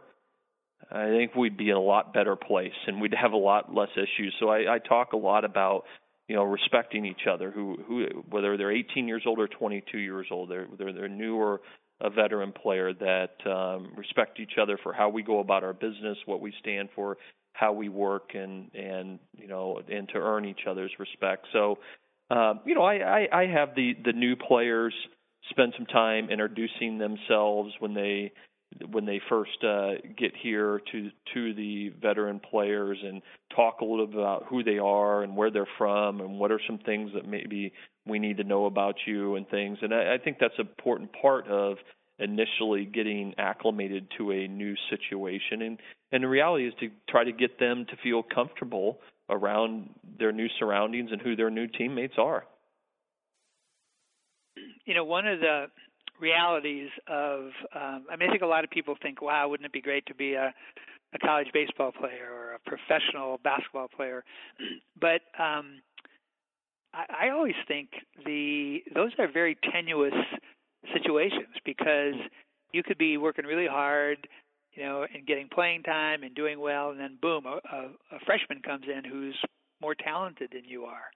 I 0.90 1.06
think 1.06 1.34
we'd 1.34 1.56
be 1.56 1.70
in 1.70 1.76
a 1.76 1.80
lot 1.80 2.12
better 2.12 2.36
place 2.36 2.74
and 2.86 3.00
we'd 3.00 3.14
have 3.14 3.32
a 3.32 3.36
lot 3.36 3.74
less 3.74 3.88
issues. 3.94 4.34
So 4.40 4.48
I, 4.48 4.74
I 4.74 4.78
talk 4.78 5.12
a 5.12 5.16
lot 5.16 5.44
about 5.44 5.84
you 6.28 6.36
know 6.36 6.44
respecting 6.44 7.04
each 7.04 7.26
other, 7.30 7.50
who 7.50 7.76
who 7.86 8.06
whether 8.28 8.56
they're 8.56 8.72
18 8.72 9.08
years 9.08 9.22
old 9.26 9.38
or 9.38 9.48
22 9.48 9.98
years 9.98 10.26
old, 10.30 10.50
they're 10.50 10.66
they're, 10.78 10.92
they're 10.92 11.08
new 11.08 11.36
or 11.36 11.60
a 12.00 12.10
veteran 12.10 12.52
player 12.52 12.92
that 12.92 13.50
um, 13.50 13.92
respect 13.96 14.38
each 14.38 14.58
other 14.60 14.78
for 14.82 14.92
how 14.92 15.08
we 15.08 15.22
go 15.22 15.40
about 15.40 15.64
our 15.64 15.72
business, 15.72 16.18
what 16.26 16.40
we 16.40 16.52
stand 16.60 16.90
for, 16.94 17.16
how 17.52 17.72
we 17.72 17.88
work, 17.88 18.30
and 18.34 18.70
and 18.74 19.18
you 19.36 19.48
know 19.48 19.80
and 19.90 20.08
to 20.10 20.18
earn 20.18 20.44
each 20.44 20.66
other's 20.68 20.92
respect. 20.98 21.46
So 21.52 21.78
um, 22.30 22.60
you 22.66 22.74
know 22.74 22.82
I, 22.82 23.22
I 23.22 23.42
I 23.42 23.46
have 23.46 23.74
the 23.74 23.94
the 24.04 24.12
new 24.12 24.36
players 24.36 24.94
spend 25.50 25.74
some 25.76 25.86
time 25.86 26.28
introducing 26.30 26.98
themselves 26.98 27.72
when 27.78 27.94
they 27.94 28.32
when 28.90 29.06
they 29.06 29.20
first 29.28 29.62
uh, 29.64 29.92
get 30.16 30.32
here 30.40 30.80
to 30.92 31.10
to 31.34 31.54
the 31.54 31.90
veteran 32.00 32.40
players 32.40 32.98
and 33.02 33.22
talk 33.54 33.80
a 33.80 33.84
little 33.84 34.06
bit 34.06 34.18
about 34.18 34.44
who 34.48 34.62
they 34.62 34.78
are 34.78 35.22
and 35.22 35.36
where 35.36 35.50
they're 35.50 35.68
from 35.78 36.20
and 36.20 36.38
what 36.38 36.50
are 36.50 36.60
some 36.66 36.78
things 36.78 37.10
that 37.14 37.26
maybe 37.26 37.72
we 38.06 38.18
need 38.18 38.36
to 38.36 38.44
know 38.44 38.66
about 38.66 38.96
you 39.06 39.36
and 39.36 39.48
things. 39.48 39.78
And 39.82 39.94
I, 39.94 40.14
I 40.14 40.18
think 40.18 40.38
that's 40.38 40.58
an 40.58 40.66
important 40.66 41.10
part 41.20 41.48
of 41.48 41.76
initially 42.18 42.84
getting 42.84 43.34
acclimated 43.38 44.08
to 44.18 44.30
a 44.30 44.48
new 44.48 44.74
situation. 44.90 45.62
And 45.62 45.78
and 46.12 46.22
the 46.22 46.28
reality 46.28 46.66
is 46.68 46.74
to 46.80 46.90
try 47.08 47.24
to 47.24 47.32
get 47.32 47.58
them 47.58 47.86
to 47.90 47.96
feel 48.02 48.22
comfortable 48.22 49.00
around 49.28 49.90
their 50.18 50.32
new 50.32 50.48
surroundings 50.58 51.10
and 51.12 51.20
who 51.20 51.34
their 51.34 51.50
new 51.50 51.66
teammates 51.66 52.14
are. 52.16 52.44
You 54.84 54.94
know, 54.94 55.04
one 55.04 55.26
of 55.26 55.40
the 55.40 55.66
realities 56.20 56.88
of 57.08 57.50
um, 57.74 58.06
I 58.10 58.16
mean 58.16 58.28
I 58.28 58.32
think 58.32 58.42
a 58.42 58.46
lot 58.46 58.64
of 58.64 58.70
people 58.70 58.96
think, 59.02 59.22
wow, 59.22 59.48
wouldn't 59.48 59.66
it 59.66 59.72
be 59.72 59.80
great 59.80 60.06
to 60.06 60.14
be 60.14 60.34
a 60.34 60.52
a 61.14 61.18
college 61.18 61.48
baseball 61.52 61.92
player 61.92 62.28
or 62.30 62.54
a 62.54 62.58
professional 62.68 63.38
basketball 63.42 63.88
player? 63.88 64.24
but 65.00 65.22
um 65.38 65.80
I, 66.96 67.26
I 67.26 67.30
always 67.30 67.54
think 67.68 67.90
the 68.24 68.82
those 68.94 69.12
are 69.18 69.30
very 69.30 69.56
tenuous 69.72 70.14
situations 70.92 71.54
because 71.64 72.14
you 72.72 72.82
could 72.82 72.98
be 72.98 73.16
working 73.16 73.44
really 73.44 73.66
hard, 73.66 74.26
you 74.74 74.82
know, 74.82 75.06
and 75.12 75.26
getting 75.26 75.48
playing 75.48 75.82
time 75.82 76.22
and 76.22 76.34
doing 76.34 76.60
well, 76.60 76.90
and 76.90 77.00
then 77.00 77.18
boom, 77.20 77.46
a, 77.46 77.60
a, 77.72 78.16
a 78.16 78.18
freshman 78.24 78.60
comes 78.62 78.84
in 78.86 79.04
who's 79.08 79.38
more 79.80 79.94
talented 79.94 80.50
than 80.52 80.64
you 80.64 80.84
are. 80.84 81.10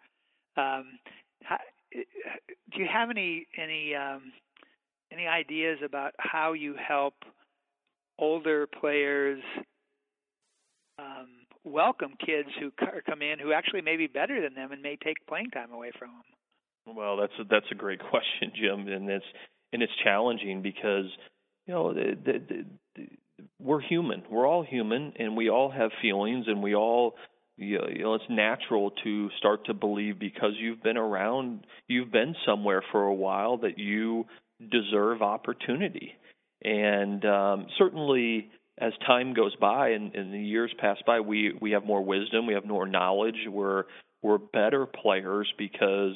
Um, 0.56 0.98
how, 1.42 1.58
do 1.92 2.80
you 2.80 2.86
have 2.92 3.10
any 3.10 3.46
any 3.60 3.94
um, 3.94 4.32
any 5.12 5.26
ideas 5.26 5.78
about 5.84 6.12
how 6.18 6.52
you 6.52 6.74
help 6.76 7.14
older 8.18 8.66
players 8.66 9.42
um, 10.98 11.28
welcome 11.64 12.14
kids 12.24 12.48
who 12.58 12.70
come 13.08 13.22
in 13.22 13.38
who 13.38 13.52
actually 13.52 13.82
may 13.82 13.96
be 13.96 14.06
better 14.06 14.40
than 14.40 14.54
them 14.54 14.72
and 14.72 14.82
may 14.82 14.96
take 15.02 15.16
playing 15.26 15.50
time 15.50 15.72
away 15.72 15.90
from 15.98 16.08
them? 16.08 16.96
Well, 16.96 17.16
that's 17.16 17.32
a, 17.40 17.44
that's 17.44 17.66
a 17.70 17.74
great 17.74 18.00
question, 18.10 18.52
Jim, 18.54 18.88
and 18.88 19.08
it's 19.08 19.24
and 19.72 19.82
it's 19.82 19.92
challenging 20.02 20.62
because 20.62 21.06
you 21.66 21.74
know 21.74 21.94
the, 21.94 22.16
the, 22.24 22.64
the, 22.96 23.06
we're 23.58 23.80
human. 23.80 24.22
We're 24.30 24.46
all 24.46 24.62
human, 24.62 25.12
and 25.18 25.36
we 25.36 25.50
all 25.50 25.70
have 25.70 25.90
feelings, 26.02 26.46
and 26.48 26.62
we 26.62 26.74
all 26.74 27.14
you 27.56 27.78
know 27.78 28.14
it's 28.14 28.24
natural 28.28 28.92
to 29.04 29.30
start 29.38 29.66
to 29.66 29.74
believe 29.74 30.18
because 30.18 30.52
you've 30.58 30.82
been 30.82 30.96
around, 30.96 31.66
you've 31.88 32.10
been 32.10 32.34
somewhere 32.46 32.82
for 32.90 33.02
a 33.02 33.14
while 33.14 33.58
that 33.58 33.78
you 33.78 34.26
deserve 34.70 35.22
opportunity. 35.22 36.14
And 36.62 37.24
um, 37.24 37.66
certainly, 37.78 38.50
as 38.78 38.92
time 39.06 39.34
goes 39.34 39.54
by 39.56 39.90
and, 39.90 40.14
and 40.14 40.32
the 40.32 40.38
years 40.38 40.72
pass 40.78 40.98
by, 41.06 41.20
we 41.20 41.54
we 41.60 41.72
have 41.72 41.84
more 41.84 42.04
wisdom, 42.04 42.46
we 42.46 42.54
have 42.54 42.66
more 42.66 42.86
knowledge. 42.86 43.46
We're 43.48 43.84
we're 44.22 44.38
better 44.38 44.86
players 44.86 45.52
because 45.56 46.14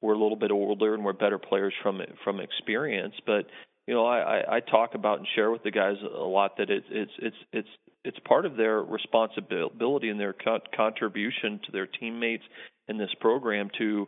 we're 0.00 0.14
a 0.14 0.18
little 0.18 0.36
bit 0.36 0.50
older 0.50 0.94
and 0.94 1.04
we're 1.04 1.12
better 1.12 1.38
players 1.38 1.74
from 1.82 2.00
from 2.24 2.40
experience. 2.40 3.14
But 3.26 3.46
you 3.86 3.94
know, 3.94 4.06
I, 4.06 4.56
I 4.56 4.60
talk 4.60 4.94
about 4.94 5.18
and 5.18 5.26
share 5.34 5.50
with 5.50 5.64
the 5.64 5.70
guys 5.72 5.96
a 6.02 6.18
lot 6.18 6.58
that 6.58 6.70
it's 6.70 6.86
it's 6.90 7.12
it's 7.18 7.36
it's 7.52 7.68
it's 8.04 8.18
part 8.26 8.46
of 8.46 8.56
their 8.56 8.80
responsibility 8.82 10.08
and 10.08 10.20
their 10.20 10.32
co- 10.32 10.60
contribution 10.74 11.60
to 11.66 11.72
their 11.72 11.86
teammates 11.86 12.44
in 12.88 12.98
this 12.98 13.10
program 13.20 13.68
to 13.78 14.06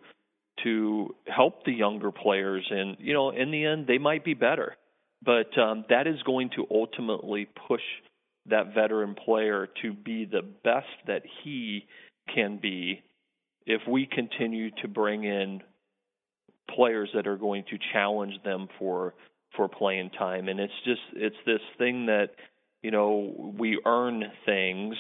to 0.65 1.15
help 1.27 1.65
the 1.65 1.73
younger 1.73 2.11
players. 2.11 2.67
And 2.71 2.97
you 3.01 3.13
know, 3.13 3.31
in 3.31 3.51
the 3.51 3.65
end, 3.65 3.87
they 3.87 3.99
might 3.99 4.25
be 4.25 4.35
better, 4.35 4.77
but 5.25 5.57
um, 5.59 5.85
that 5.89 6.07
is 6.07 6.23
going 6.25 6.51
to 6.57 6.67
ultimately 6.71 7.49
push 7.69 7.83
that 8.47 8.75
veteran 8.75 9.15
player 9.15 9.69
to 9.83 9.93
be 9.93 10.25
the 10.25 10.43
best 10.65 10.87
that 11.07 11.23
he 11.43 11.87
can 12.35 12.59
be 12.61 13.03
if 13.67 13.81
we 13.89 14.07
continue 14.07 14.71
to 14.83 14.89
bring 14.89 15.25
in 15.25 15.63
players 16.75 17.09
that 17.15 17.27
are 17.27 17.37
going 17.37 17.65
to 17.71 17.79
challenge 17.93 18.35
them 18.45 18.69
for 18.79 19.15
for 19.57 19.69
playing 19.69 20.11
time 20.11 20.49
and 20.49 20.59
it's 20.59 20.73
just 20.85 21.01
it's 21.15 21.37
this 21.45 21.61
thing 21.77 22.07
that 22.07 22.31
you 22.83 22.91
know 22.91 23.55
we 23.59 23.79
earn 23.85 24.25
things 24.47 24.95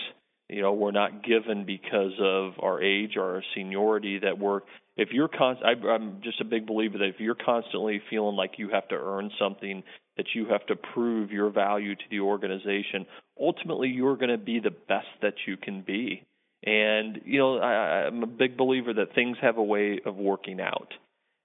you 0.48 0.60
know 0.60 0.72
we're 0.72 0.90
not 0.90 1.24
given 1.24 1.64
because 1.64 2.12
of 2.20 2.52
our 2.60 2.82
age 2.82 3.12
or 3.16 3.36
our 3.36 3.42
seniority 3.54 4.18
that 4.18 4.38
we're 4.38 4.60
if 4.96 5.10
you're 5.12 5.28
con 5.28 5.56
I, 5.64 5.72
I'm 5.88 6.20
just 6.22 6.40
a 6.40 6.44
big 6.44 6.66
believer 6.66 6.98
that 6.98 7.08
if 7.08 7.20
you're 7.20 7.34
constantly 7.34 8.00
feeling 8.10 8.36
like 8.36 8.52
you 8.58 8.68
have 8.70 8.88
to 8.88 8.96
earn 8.96 9.30
something 9.38 9.82
that 10.16 10.26
you 10.34 10.46
have 10.46 10.66
to 10.66 10.76
prove 10.76 11.30
your 11.30 11.50
value 11.50 11.94
to 11.94 12.04
the 12.10 12.20
organization 12.20 13.06
ultimately 13.40 13.88
you're 13.88 14.16
going 14.16 14.30
to 14.30 14.38
be 14.38 14.60
the 14.60 14.70
best 14.70 15.06
that 15.20 15.34
you 15.46 15.56
can 15.56 15.82
be. 15.82 16.24
And 16.64 17.20
you 17.24 17.38
know 17.38 17.58
I, 17.58 18.06
I'm 18.06 18.22
a 18.22 18.26
big 18.26 18.56
believer 18.56 18.92
that 18.94 19.14
things 19.14 19.36
have 19.40 19.56
a 19.56 19.62
way 19.62 20.00
of 20.04 20.16
working 20.16 20.60
out. 20.60 20.92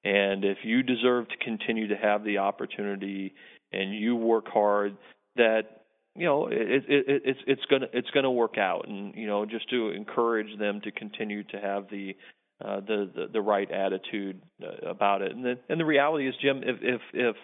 And 0.04 0.46
if 0.46 0.60
you 0.64 0.84
deserve 0.84 1.28
to 1.30 1.38
continue 1.38 1.88
to 1.88 1.98
have 1.98 2.24
the 2.24 2.38
opportunity 2.38 3.34
and 3.74 3.94
you 3.94 4.16
work 4.16 4.48
hard 4.48 4.96
that 5.36 5.82
you 6.16 6.26
know 6.26 6.48
it, 6.48 6.84
it, 6.88 7.22
it's 7.26 7.40
it's 7.48 7.66
gonna 7.70 7.88
it's 7.94 8.10
gonna 8.12 8.32
work 8.32 8.58
out. 8.58 8.88
And 8.88 9.16
you 9.16 9.28
know 9.28 9.46
just 9.46 9.70
to 9.72 9.90
encourage 9.90 10.58
them 10.60 10.82
to 10.82 10.92
continue 10.92 11.44
to 11.46 11.60
have 11.60 11.90
the 11.90 12.16
uh, 12.64 12.80
the, 12.82 13.10
the 13.14 13.28
the 13.34 13.42
right 13.42 13.70
attitude 13.70 14.42
uh, 14.64 14.90
about 14.90 15.22
it 15.22 15.32
and 15.32 15.44
the 15.44 15.60
and 15.70 15.80
the 15.80 15.86
reality 15.86 16.28
is 16.28 16.36
Jim 16.42 16.62
if 16.64 16.78
if 16.82 17.02
if 17.14 17.36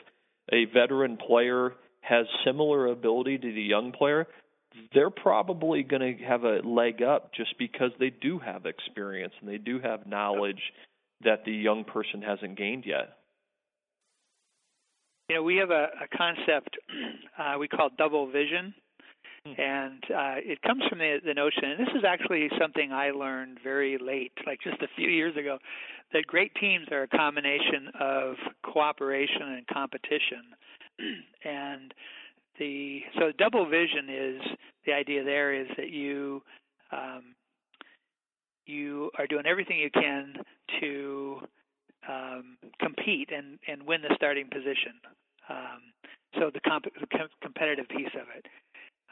a 0.51 0.65
veteran 0.74 1.17
player 1.17 1.74
has 2.01 2.25
similar 2.46 2.88
ability 2.88 3.38
to 3.38 3.53
the 3.53 3.62
young 3.62 3.91
player 3.91 4.27
they're 4.93 5.12
probably 5.12 5.84
going 5.84 6.17
to 6.17 6.24
have 6.24 6.43
a 6.43 6.60
leg 6.67 7.03
up 7.03 7.32
just 7.34 7.55
because 7.60 7.91
they 8.00 8.10
do 8.10 8.39
have 8.39 8.65
experience 8.65 9.34
and 9.39 9.48
they 9.48 9.60
do 9.60 9.79
have 9.79 10.08
knowledge 10.08 10.62
that 11.24 11.46
the 11.46 11.51
young 11.51 11.84
person 11.84 12.22
hasn't 12.22 12.58
gained 12.58 12.84
yet 12.86 13.17
you 15.29 15.36
know, 15.36 15.43
we 15.43 15.55
have 15.58 15.72
a, 15.72 15.88
a 16.03 16.17
concept 16.17 16.77
uh, 17.38 17.55
we 17.60 17.67
call 17.67 17.89
double 17.98 18.29
vision. 18.29 18.74
And 19.45 20.03
uh, 20.05 20.35
it 20.38 20.62
comes 20.62 20.83
from 20.89 21.00
the, 21.00 21.17
the 21.25 21.33
notion, 21.33 21.65
and 21.65 21.79
this 21.79 21.93
is 21.95 22.03
actually 22.07 22.50
something 22.59 22.91
I 22.93 23.12
learned 23.12 23.59
very 23.63 23.97
late, 23.97 24.31
like 24.45 24.59
just 24.63 24.81
a 24.81 24.88
few 24.95 25.09
years 25.09 25.35
ago, 25.35 25.57
that 26.13 26.25
great 26.27 26.53
teams 26.55 26.88
are 26.91 27.03
a 27.03 27.07
combination 27.07 27.89
of 28.00 28.35
cooperation 28.63 29.41
and 29.41 29.67
competition. 29.67 30.43
and 31.43 31.93
the 32.57 33.01
so 33.19 33.31
double 33.38 33.67
vision 33.67 34.07
is 34.09 34.41
the 34.85 34.93
idea 34.93 35.23
there 35.23 35.53
is 35.53 35.67
that 35.77 35.89
you 35.89 36.41
um, 36.91 37.35
you 38.65 39.12
are 39.17 39.27
doing 39.27 39.45
everything 39.45 39.77
you 39.77 39.89
can 39.91 40.35
to 40.79 41.39
um, 42.07 42.57
compete 42.79 43.29
and, 43.35 43.59
and 43.67 43.83
win 43.85 44.01
the 44.01 44.13
starting 44.15 44.47
position. 44.50 44.93
Um, 45.50 45.81
so 46.39 46.50
the, 46.53 46.62
comp- 46.62 46.85
com- 47.12 47.27
competitive 47.41 47.88
piece 47.89 48.13
of 48.15 48.27
it. 48.38 48.45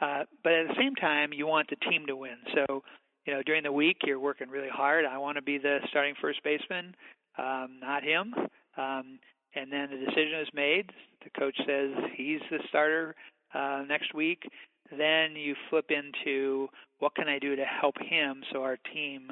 Uh, 0.02 0.24
but 0.42 0.52
at 0.52 0.68
the 0.68 0.74
same 0.76 0.96
time, 0.96 1.32
you 1.32 1.46
want 1.46 1.70
the 1.70 1.76
team 1.88 2.04
to 2.08 2.16
win. 2.16 2.36
So, 2.54 2.82
you 3.24 3.32
know, 3.32 3.42
during 3.42 3.62
the 3.62 3.70
week, 3.70 3.98
you're 4.04 4.18
working 4.18 4.48
really 4.48 4.68
hard. 4.68 5.04
I 5.04 5.16
want 5.18 5.36
to 5.36 5.42
be 5.42 5.58
the 5.58 5.78
starting 5.88 6.14
first 6.20 6.42
baseman, 6.42 6.96
um, 7.38 7.78
not 7.80 8.02
him. 8.02 8.34
Um, 8.76 9.20
and 9.54 9.72
then 9.72 9.90
the 9.90 9.98
decision 9.98 10.40
is 10.40 10.48
made. 10.54 10.90
The 11.22 11.30
coach 11.38 11.56
says 11.66 11.90
he's 12.16 12.40
the 12.50 12.58
starter 12.68 13.14
uh, 13.54 13.84
next 13.88 14.12
week. 14.12 14.42
Then 14.90 15.36
you 15.36 15.54
flip 15.70 15.90
into 15.90 16.68
what 16.98 17.14
can 17.14 17.28
I 17.28 17.38
do 17.38 17.54
to 17.54 17.64
help 17.64 17.94
him 18.00 18.42
so 18.52 18.62
our 18.62 18.78
team 18.92 19.30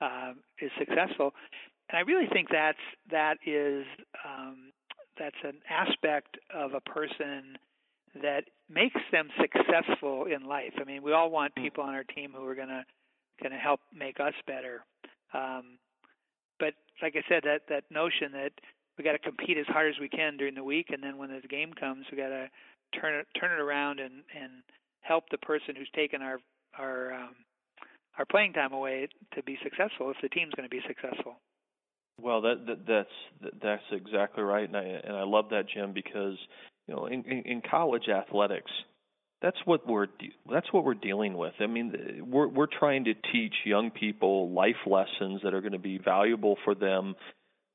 uh, 0.00 0.32
is 0.60 0.70
successful. 0.78 1.34
And 1.90 1.98
I 1.98 2.00
really 2.02 2.28
think 2.32 2.48
that's 2.50 2.78
that 3.10 3.38
is 3.44 3.84
um, 4.24 4.70
that's 5.18 5.36
an 5.42 5.58
aspect 5.68 6.38
of 6.54 6.74
a 6.74 6.80
person 6.80 7.58
that 8.22 8.44
makes 8.68 9.00
them 9.12 9.28
successful 9.40 10.26
in 10.26 10.46
life. 10.46 10.72
I 10.80 10.84
mean, 10.84 11.02
we 11.02 11.12
all 11.12 11.30
want 11.30 11.52
hmm. 11.56 11.64
people 11.64 11.84
on 11.84 11.94
our 11.94 12.04
team 12.04 12.32
who 12.34 12.46
are 12.46 12.54
gonna 12.54 12.84
gonna 13.42 13.58
help 13.58 13.80
make 13.92 14.20
us 14.20 14.34
better. 14.46 14.84
Um, 15.32 15.78
but 16.58 16.74
like 17.02 17.16
I 17.16 17.22
said, 17.28 17.42
that 17.44 17.62
that 17.68 17.84
notion 17.90 18.32
that 18.32 18.52
we 18.96 19.04
got 19.04 19.12
to 19.12 19.18
compete 19.18 19.58
as 19.58 19.66
hard 19.66 19.92
as 19.92 20.00
we 20.00 20.08
can 20.08 20.36
during 20.36 20.54
the 20.54 20.62
week, 20.62 20.86
and 20.90 21.02
then 21.02 21.18
when 21.18 21.30
the 21.30 21.46
game 21.48 21.72
comes, 21.72 22.06
we 22.10 22.16
got 22.16 22.28
to 22.28 22.48
turn 22.98 23.14
it 23.14 23.26
turn 23.38 23.50
it 23.50 23.60
around 23.60 23.98
and 24.00 24.22
and 24.40 24.62
help 25.00 25.24
the 25.30 25.38
person 25.38 25.74
who's 25.76 25.90
taken 25.94 26.22
our 26.22 26.38
our 26.78 27.12
um, 27.14 27.34
our 28.18 28.24
playing 28.24 28.52
time 28.52 28.72
away 28.72 29.08
to 29.34 29.42
be 29.42 29.58
successful 29.62 30.10
if 30.10 30.16
the 30.22 30.28
team's 30.28 30.54
going 30.54 30.68
to 30.68 30.74
be 30.74 30.82
successful. 30.86 31.36
Well, 32.20 32.40
that, 32.42 32.66
that 32.66 32.86
that's 32.86 33.52
that's 33.60 33.82
exactly 33.90 34.44
right, 34.44 34.68
and 34.68 34.76
I 34.76 34.84
and 34.84 35.16
I 35.16 35.24
love 35.24 35.46
that, 35.50 35.68
Jim, 35.68 35.92
because 35.92 36.38
you 36.86 36.94
know 36.94 37.06
in, 37.06 37.24
in, 37.24 37.42
in 37.44 37.62
college 37.68 38.08
athletics, 38.08 38.70
that's 39.42 39.58
what 39.64 39.86
we're 39.86 40.06
that's 40.50 40.72
what 40.72 40.84
we're 40.84 40.94
dealing 40.94 41.36
with. 41.36 41.54
I 41.60 41.66
mean, 41.66 42.24
we're 42.26 42.48
we're 42.48 42.66
trying 42.66 43.04
to 43.04 43.14
teach 43.14 43.54
young 43.64 43.90
people 43.90 44.50
life 44.50 44.86
lessons 44.86 45.42
that 45.44 45.54
are 45.54 45.60
going 45.60 45.72
to 45.72 45.78
be 45.78 45.98
valuable 45.98 46.56
for 46.64 46.74
them 46.74 47.14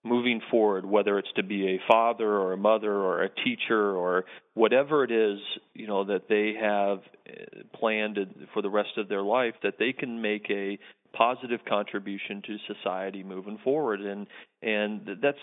moving 0.03 0.41
forward, 0.49 0.85
whether 0.85 1.19
it's 1.19 1.31
to 1.35 1.43
be 1.43 1.75
a 1.75 1.81
father 1.87 2.27
or 2.27 2.53
a 2.53 2.57
mother 2.57 2.91
or 2.91 3.23
a 3.23 3.29
teacher 3.29 3.95
or 3.95 4.25
whatever 4.53 5.03
it 5.03 5.11
is, 5.11 5.39
you 5.73 5.87
know, 5.87 6.05
that 6.05 6.29
they 6.29 6.53
have 6.59 6.99
uh, 7.27 7.77
planned 7.77 8.17
for 8.53 8.61
the 8.61 8.69
rest 8.69 8.97
of 8.97 9.09
their 9.09 9.21
life, 9.21 9.55
that 9.61 9.75
they 9.77 9.91
can 9.91 10.21
make 10.21 10.49
a 10.49 10.79
positive 11.13 11.61
contribution 11.67 12.41
to 12.45 12.57
society 12.73 13.23
moving 13.23 13.59
forward. 13.63 14.01
And 14.01 14.27
and 14.61 15.07
that's 15.21 15.37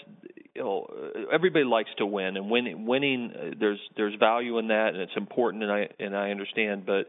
you 0.55 0.63
know 0.63 0.87
everybody 1.33 1.65
likes 1.65 1.91
to 1.99 2.07
win 2.07 2.37
and 2.37 2.51
winning 2.51 2.87
winning 2.87 3.33
uh, 3.35 3.55
there's 3.59 3.81
there's 3.97 4.15
value 4.19 4.59
in 4.59 4.69
that 4.69 4.89
and 4.89 4.99
it's 4.99 5.17
important 5.17 5.63
and 5.63 5.73
I 5.73 5.89
and 5.99 6.17
I 6.17 6.31
understand 6.31 6.85
but 6.87 7.07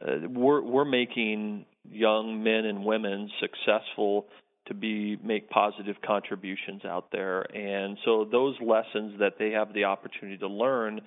uh, 0.00 0.28
we're 0.28 0.62
we're 0.62 0.84
making 0.84 1.66
young 1.90 2.42
men 2.42 2.64
and 2.64 2.84
women 2.84 3.30
successful 3.40 4.26
to 4.66 4.74
be 4.74 5.16
make 5.22 5.50
positive 5.50 5.96
contributions 6.04 6.84
out 6.84 7.10
there. 7.12 7.42
And 7.54 7.98
so 8.04 8.26
those 8.30 8.54
lessons 8.60 9.18
that 9.18 9.34
they 9.38 9.50
have 9.50 9.74
the 9.74 9.84
opportunity 9.84 10.38
to 10.38 10.48
learn 10.48 11.00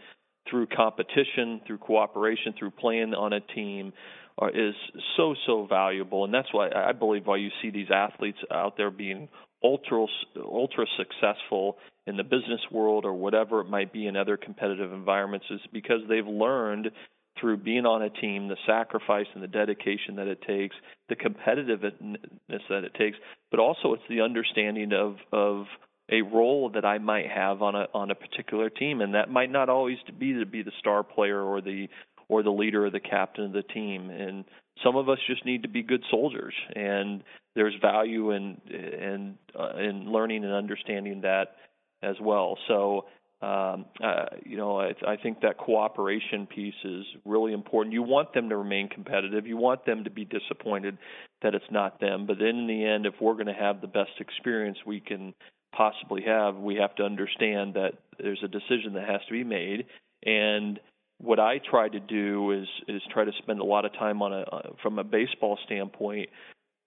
through 0.49 0.67
competition 0.67 1.61
through 1.65 1.77
cooperation 1.77 2.53
through 2.57 2.71
playing 2.71 3.13
on 3.13 3.33
a 3.33 3.39
team 3.39 3.93
are, 4.37 4.49
is 4.49 4.75
so 5.15 5.35
so 5.45 5.65
valuable. 5.65 6.25
And 6.25 6.33
that's 6.33 6.51
why 6.51 6.69
I 6.69 6.91
believe 6.91 7.25
why 7.25 7.37
you 7.37 7.49
see 7.61 7.69
these 7.69 7.89
athletes 7.91 8.37
out 8.51 8.77
there 8.77 8.91
being 8.91 9.29
ultra 9.63 10.05
ultra 10.37 10.85
successful 10.97 11.77
in 12.05 12.15
the 12.17 12.23
business 12.23 12.61
world 12.71 13.05
or 13.05 13.13
whatever 13.13 13.59
it 13.61 13.69
might 13.69 13.91
be 13.91 14.07
in 14.07 14.15
other 14.15 14.37
competitive 14.37 14.93
environments 14.93 15.45
is 15.49 15.59
because 15.73 16.01
they've 16.07 16.27
learned 16.27 16.91
through 17.39 17.57
being 17.57 17.85
on 17.85 18.01
a 18.01 18.09
team, 18.09 18.47
the 18.47 18.57
sacrifice 18.65 19.27
and 19.35 19.43
the 19.43 19.47
dedication 19.47 20.15
that 20.15 20.27
it 20.27 20.41
takes, 20.41 20.75
the 21.09 21.15
competitiveness 21.15 22.61
that 22.69 22.83
it 22.83 22.93
takes, 22.95 23.17
but 23.51 23.59
also 23.59 23.93
it's 23.93 24.03
the 24.09 24.21
understanding 24.21 24.91
of 24.93 25.17
of 25.31 25.65
a 26.09 26.21
role 26.21 26.69
that 26.73 26.85
I 26.85 26.97
might 26.97 27.29
have 27.29 27.61
on 27.61 27.75
a 27.75 27.87
on 27.93 28.11
a 28.11 28.15
particular 28.15 28.69
team, 28.69 29.01
and 29.01 29.13
that 29.13 29.29
might 29.29 29.51
not 29.51 29.69
always 29.69 29.97
be 30.17 30.33
to 30.33 30.45
be 30.45 30.63
the 30.63 30.71
star 30.79 31.03
player 31.03 31.41
or 31.41 31.61
the 31.61 31.87
or 32.29 32.43
the 32.43 32.51
leader 32.51 32.85
or 32.85 32.89
the 32.89 32.99
captain 32.99 33.45
of 33.45 33.53
the 33.53 33.63
team. 33.63 34.09
And 34.09 34.45
some 34.83 34.95
of 34.95 35.09
us 35.09 35.19
just 35.27 35.45
need 35.45 35.63
to 35.63 35.69
be 35.69 35.83
good 35.83 36.03
soldiers, 36.09 36.53
and 36.75 37.23
there's 37.55 37.75
value 37.81 38.31
in 38.31 38.61
in 38.69 39.37
uh, 39.57 39.77
in 39.77 40.11
learning 40.11 40.43
and 40.43 40.53
understanding 40.53 41.21
that 41.21 41.55
as 42.01 42.15
well. 42.21 42.57
So 42.67 43.05
um, 43.39 43.85
uh, 44.03 44.25
you 44.43 44.57
know, 44.57 44.79
I, 44.79 44.93
I 45.05 45.15
think 45.15 45.41
that 45.41 45.59
cooperation 45.59 46.47
piece 46.47 46.73
is 46.83 47.05
really 47.23 47.53
important. 47.53 47.93
You 47.93 48.01
want 48.01 48.33
them 48.33 48.49
to 48.49 48.57
remain 48.57 48.89
competitive. 48.89 49.45
You 49.45 49.57
want 49.57 49.85
them 49.85 50.05
to 50.05 50.09
be 50.09 50.25
disappointed 50.25 50.97
that 51.43 51.53
it's 51.53 51.69
not 51.69 51.99
them. 51.99 52.25
But 52.25 52.39
then 52.39 52.57
in 52.57 52.67
the 52.67 52.83
end, 52.83 53.05
if 53.05 53.13
we're 53.21 53.33
going 53.33 53.45
to 53.45 53.53
have 53.53 53.79
the 53.79 53.87
best 53.87 54.09
experience 54.19 54.79
we 54.87 54.99
can 54.99 55.35
possibly 55.75 56.23
have, 56.23 56.55
we 56.55 56.75
have 56.75 56.95
to 56.95 57.03
understand 57.03 57.75
that 57.75 57.93
there's 58.19 58.41
a 58.43 58.47
decision 58.47 58.93
that 58.93 59.07
has 59.07 59.21
to 59.27 59.31
be 59.31 59.43
made. 59.43 59.85
And 60.23 60.79
what 61.19 61.39
I 61.39 61.59
try 61.59 61.89
to 61.89 61.99
do 61.99 62.51
is 62.51 62.67
is 62.87 63.01
try 63.11 63.25
to 63.25 63.31
spend 63.39 63.59
a 63.59 63.63
lot 63.63 63.85
of 63.85 63.93
time 63.93 64.21
on 64.21 64.33
a 64.33 64.45
from 64.81 64.99
a 64.99 65.03
baseball 65.03 65.57
standpoint. 65.65 66.29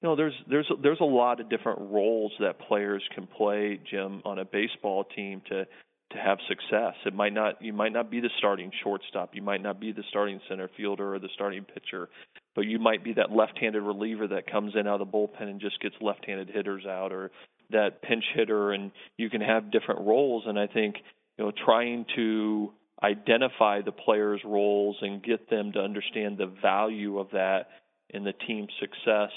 You 0.03 0.09
know, 0.09 0.17
there's 0.17 0.35
there's 0.49 0.71
there's 0.83 1.01
a 1.01 1.05
lot 1.05 1.41
of 1.41 1.51
different 1.51 1.81
roles 1.91 2.33
that 2.41 2.59
players 2.61 3.03
can 3.15 3.27
play, 3.27 3.81
Jim, 3.91 4.23
on 4.25 4.39
a 4.39 4.45
baseball 4.45 5.05
team 5.05 5.43
to 5.51 5.67
to 6.13 6.19
have 6.19 6.39
success. 6.49 6.95
It 7.07 7.15
might 7.15 7.33
not 7.33 7.63
you 7.63 7.73
might 7.73 7.93
not 7.93 8.11
be 8.11 8.21
the 8.21 8.31
starting 8.39 8.71
shortstop, 8.83 9.35
you 9.35 9.43
might 9.43 9.63
not 9.63 9.81
be 9.81 9.93
the 9.93 10.05
starting 10.09 10.41
center 10.49 10.71
fielder 10.77 11.15
or 11.15 11.19
the 11.19 11.29
starting 11.35 11.65
pitcher, 11.65 12.09
but 12.55 12.63
you 12.63 12.79
might 12.79 13.05
be 13.05 13.13
that 13.15 13.33
left-handed 13.33 13.83
reliever 13.83 14.29
that 14.29 14.51
comes 14.51 14.75
in 14.75 14.87
out 14.87 15.01
of 15.01 15.11
the 15.11 15.19
bullpen 15.19 15.43
and 15.43 15.61
just 15.61 15.81
gets 15.81 15.95
left-handed 16.01 16.51
hitters 16.51 16.87
out 16.87 17.13
or 17.13 17.31
that 17.73 18.03
pinch 18.03 18.25
hitter 18.35 18.73
and 18.73 18.91
you 19.17 19.31
can 19.31 19.41
have 19.41 19.71
different 19.71 20.01
roles 20.03 20.45
and 20.47 20.59
I 20.59 20.67
think 20.67 20.97
you 21.39 21.45
know 21.45 21.53
trying 21.65 22.07
to 22.17 22.73
identify 23.03 23.81
the 23.81 23.93
players' 23.93 24.43
roles 24.45 24.97
and 25.01 25.23
get 25.23 25.49
them 25.49 25.73
to 25.73 25.81
understand 25.81 26.37
the 26.37 26.53
value 26.61 27.19
of 27.19 27.31
that 27.31 27.69
in 28.11 28.25
the 28.25 28.35
team's 28.47 28.73
success 28.79 29.31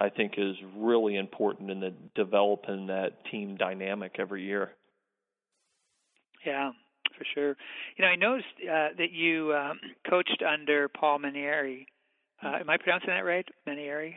I 0.00 0.08
think 0.08 0.34
is 0.38 0.56
really 0.76 1.16
important 1.16 1.70
in 1.70 1.80
the 1.80 1.92
developing 2.14 2.86
that 2.86 3.24
team 3.30 3.56
dynamic 3.56 4.16
every 4.18 4.44
year. 4.44 4.70
Yeah, 6.44 6.72
for 7.18 7.24
sure. 7.34 7.56
You 7.96 8.04
know, 8.04 8.08
I 8.08 8.16
noticed 8.16 8.46
uh, 8.62 8.88
that 8.96 9.12
you 9.12 9.54
um, 9.54 9.78
coached 10.08 10.42
under 10.48 10.88
Paul 10.88 11.18
Mainieri. 11.18 11.84
Uh, 12.42 12.56
am 12.60 12.70
I 12.70 12.78
pronouncing 12.78 13.10
that 13.10 13.26
right, 13.26 13.46
Mainieri? 13.68 14.14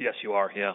Yes, 0.00 0.14
you 0.22 0.32
are. 0.32 0.50
Yeah. 0.56 0.72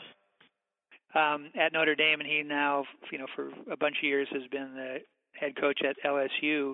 Um, 1.13 1.50
at 1.60 1.74
Notre 1.74 1.95
Dame, 1.95 2.21
and 2.21 2.30
he 2.30 2.41
now, 2.43 2.86
you 3.12 3.17
know, 3.17 3.28
for 3.36 3.50
a 3.69 3.76
bunch 3.76 3.97
of 3.97 4.04
years 4.04 4.28
has 4.32 4.43
been 4.50 4.74
the 4.74 5.00
head 5.34 5.56
coach 5.60 5.82
at 5.84 5.97
LSU. 6.06 6.74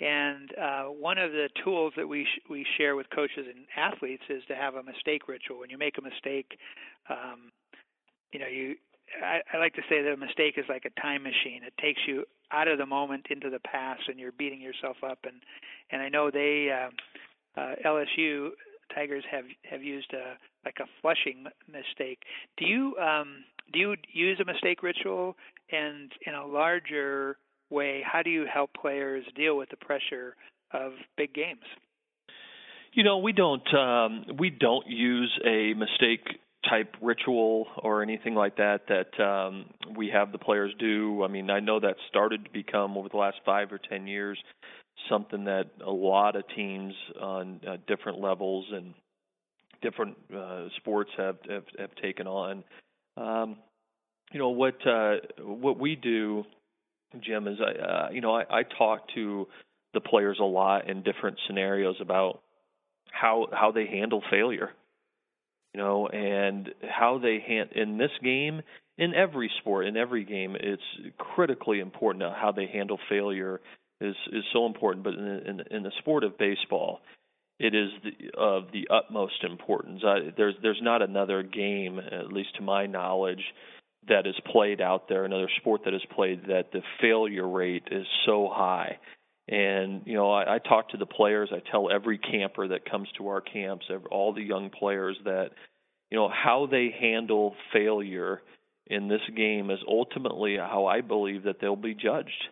And 0.00 0.50
uh, 0.58 0.84
one 0.84 1.18
of 1.18 1.32
the 1.32 1.48
tools 1.64 1.92
that 1.96 2.08
we 2.08 2.24
sh- 2.24 2.40
we 2.50 2.66
share 2.76 2.96
with 2.96 3.06
coaches 3.14 3.46
and 3.48 3.66
athletes 3.76 4.22
is 4.28 4.42
to 4.48 4.54
have 4.54 4.74
a 4.74 4.82
mistake 4.82 5.28
ritual. 5.28 5.60
When 5.60 5.70
you 5.70 5.78
make 5.78 5.96
a 5.98 6.02
mistake, 6.02 6.58
um, 7.08 7.52
you 8.32 8.40
know, 8.40 8.46
you 8.46 8.74
I, 9.22 9.40
I 9.52 9.58
like 9.58 9.74
to 9.74 9.82
say 9.88 10.02
that 10.02 10.12
a 10.12 10.16
mistake 10.16 10.54
is 10.56 10.64
like 10.68 10.84
a 10.86 11.00
time 11.00 11.22
machine. 11.22 11.62
It 11.66 11.74
takes 11.80 12.00
you 12.06 12.24
out 12.50 12.68
of 12.68 12.78
the 12.78 12.86
moment 12.86 13.26
into 13.30 13.50
the 13.50 13.60
past, 13.60 14.02
and 14.08 14.18
you're 14.18 14.32
beating 14.32 14.60
yourself 14.60 14.96
up. 15.04 15.18
And 15.24 15.42
and 15.90 16.00
I 16.02 16.08
know 16.08 16.30
they 16.30 16.70
uh, 16.70 17.60
uh, 17.60 17.74
LSU 17.84 18.50
Tigers 18.94 19.24
have 19.30 19.44
have 19.70 19.82
used 19.82 20.12
a 20.14 20.36
like 20.64 20.76
a 20.80 20.86
flushing 21.00 21.44
mistake. 21.66 22.22
Do 22.56 22.66
you 22.66 22.96
um, 22.96 23.44
do 23.72 23.78
you 23.78 23.94
use 24.12 24.40
a 24.40 24.44
mistake 24.44 24.82
ritual? 24.82 25.36
And 25.70 26.12
in 26.26 26.34
a 26.34 26.46
larger 26.46 27.36
way, 27.70 28.02
how 28.04 28.22
do 28.22 28.30
you 28.30 28.46
help 28.52 28.70
players 28.74 29.24
deal 29.34 29.56
with 29.56 29.70
the 29.70 29.76
pressure 29.76 30.36
of 30.72 30.92
big 31.16 31.34
games? 31.34 31.64
You 32.92 33.04
know, 33.04 33.18
we 33.18 33.32
don't 33.32 33.74
um, 33.74 34.24
we 34.38 34.50
don't 34.50 34.86
use 34.86 35.32
a 35.46 35.72
mistake 35.74 36.40
type 36.68 36.94
ritual 37.00 37.66
or 37.82 38.02
anything 38.02 38.34
like 38.34 38.56
that 38.56 38.82
that 38.88 39.22
um, 39.22 39.66
we 39.96 40.08
have 40.08 40.30
the 40.30 40.38
players 40.38 40.72
do. 40.78 41.24
I 41.24 41.28
mean, 41.28 41.50
I 41.50 41.60
know 41.60 41.80
that 41.80 41.96
started 42.08 42.44
to 42.44 42.50
become 42.50 42.96
over 42.96 43.08
the 43.08 43.16
last 43.16 43.38
five 43.44 43.72
or 43.72 43.78
ten 43.78 44.06
years 44.06 44.38
something 45.08 45.44
that 45.44 45.70
a 45.84 45.90
lot 45.90 46.36
of 46.36 46.44
teams 46.54 46.94
on 47.20 47.60
uh, 47.66 47.76
different 47.86 48.20
levels 48.20 48.66
and 48.72 48.94
different 49.80 50.16
uh, 50.34 50.66
sports 50.76 51.10
have, 51.16 51.36
have 51.48 51.64
have 51.78 51.94
taken 51.96 52.26
on. 52.26 52.62
Um, 53.16 53.56
you 54.32 54.38
know 54.38 54.50
what 54.50 54.86
uh, 54.86 55.16
what 55.40 55.78
we 55.78 55.96
do, 55.96 56.44
Jim, 57.20 57.46
is 57.48 57.58
I 57.60 57.82
uh, 57.82 58.08
you 58.10 58.20
know 58.20 58.34
I, 58.34 58.60
I 58.60 58.62
talk 58.62 59.08
to 59.14 59.46
the 59.94 60.00
players 60.00 60.38
a 60.40 60.44
lot 60.44 60.88
in 60.88 61.02
different 61.02 61.38
scenarios 61.46 61.96
about 62.00 62.40
how 63.10 63.48
how 63.52 63.72
they 63.72 63.86
handle 63.86 64.22
failure 64.30 64.70
you 65.74 65.80
know, 65.80 66.06
and 66.08 66.70
how 66.88 67.18
they 67.18 67.38
hand 67.46 67.70
in 67.74 67.96
this 67.96 68.10
game, 68.22 68.62
in 68.98 69.14
every 69.14 69.50
sport, 69.60 69.86
in 69.86 69.96
every 69.96 70.24
game, 70.24 70.54
it's 70.58 70.82
critically 71.16 71.80
important 71.80 72.22
how 72.22 72.52
they 72.52 72.66
handle 72.66 72.98
failure 73.08 73.60
is 74.00 74.14
is 74.32 74.44
so 74.52 74.66
important. 74.66 75.04
But 75.04 75.14
in 75.14 75.26
in, 75.26 75.62
in 75.70 75.82
the 75.82 75.92
sport 75.98 76.24
of 76.24 76.36
baseball, 76.36 77.00
it 77.62 77.76
is 77.76 77.90
the, 78.02 78.36
of 78.36 78.64
the 78.72 78.88
utmost 78.90 79.44
importance. 79.44 80.02
I, 80.04 80.32
there's 80.36 80.54
there's 80.62 80.80
not 80.82 81.00
another 81.00 81.44
game, 81.44 82.00
at 82.00 82.32
least 82.32 82.56
to 82.56 82.62
my 82.62 82.86
knowledge, 82.86 83.42
that 84.08 84.26
is 84.26 84.34
played 84.50 84.80
out 84.80 85.08
there, 85.08 85.24
another 85.24 85.48
sport 85.60 85.82
that 85.84 85.94
is 85.94 86.02
played 86.12 86.48
that 86.48 86.72
the 86.72 86.82
failure 87.00 87.48
rate 87.48 87.84
is 87.92 88.04
so 88.26 88.50
high. 88.52 88.98
And 89.48 90.02
you 90.06 90.14
know, 90.14 90.32
I, 90.32 90.56
I 90.56 90.58
talk 90.58 90.90
to 90.90 90.96
the 90.96 91.06
players. 91.06 91.50
I 91.52 91.60
tell 91.70 91.88
every 91.88 92.18
camper 92.18 92.66
that 92.68 92.90
comes 92.90 93.08
to 93.18 93.28
our 93.28 93.40
camps, 93.40 93.86
all 94.10 94.32
the 94.32 94.42
young 94.42 94.70
players, 94.70 95.16
that 95.24 95.50
you 96.10 96.18
know 96.18 96.28
how 96.28 96.66
they 96.68 96.92
handle 97.00 97.54
failure 97.72 98.42
in 98.88 99.06
this 99.06 99.22
game 99.36 99.70
is 99.70 99.78
ultimately 99.86 100.56
how 100.56 100.86
I 100.86 101.00
believe 101.00 101.44
that 101.44 101.60
they'll 101.60 101.76
be 101.76 101.94
judged. 101.94 102.48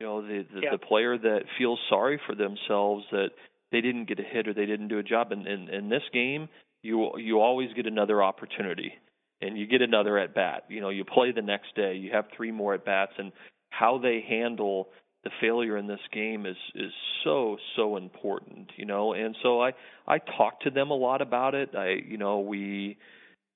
You 0.00 0.06
know, 0.06 0.22
the 0.22 0.44
the, 0.52 0.60
yeah. 0.62 0.70
the 0.72 0.78
player 0.78 1.16
that 1.16 1.42
feels 1.58 1.78
sorry 1.88 2.20
for 2.26 2.34
themselves 2.34 3.04
that 3.12 3.30
they 3.74 3.80
didn't 3.80 4.06
get 4.06 4.20
a 4.20 4.22
hit 4.22 4.46
or 4.46 4.54
they 4.54 4.66
didn't 4.66 4.86
do 4.86 5.00
a 5.00 5.02
job. 5.02 5.32
And 5.32 5.48
in, 5.48 5.68
in 5.68 5.88
this 5.88 6.04
game, 6.12 6.48
you 6.82 7.10
you 7.18 7.40
always 7.40 7.72
get 7.74 7.86
another 7.86 8.22
opportunity, 8.22 8.92
and 9.40 9.58
you 9.58 9.66
get 9.66 9.82
another 9.82 10.16
at 10.16 10.32
bat. 10.32 10.64
You 10.68 10.80
know, 10.80 10.90
you 10.90 11.04
play 11.04 11.32
the 11.32 11.42
next 11.42 11.74
day, 11.74 11.96
you 11.96 12.12
have 12.12 12.26
three 12.36 12.52
more 12.52 12.74
at 12.74 12.84
bats, 12.84 13.12
and 13.18 13.32
how 13.70 13.98
they 13.98 14.24
handle 14.26 14.90
the 15.24 15.30
failure 15.40 15.76
in 15.76 15.88
this 15.88 16.00
game 16.12 16.46
is 16.46 16.56
is 16.76 16.92
so 17.24 17.56
so 17.74 17.96
important. 17.96 18.70
You 18.76 18.86
know, 18.86 19.12
and 19.12 19.34
so 19.42 19.60
I 19.60 19.72
I 20.06 20.18
talk 20.18 20.60
to 20.60 20.70
them 20.70 20.92
a 20.92 20.96
lot 20.96 21.20
about 21.20 21.56
it. 21.56 21.74
I 21.74 21.96
you 22.06 22.16
know 22.16 22.40
we 22.40 22.96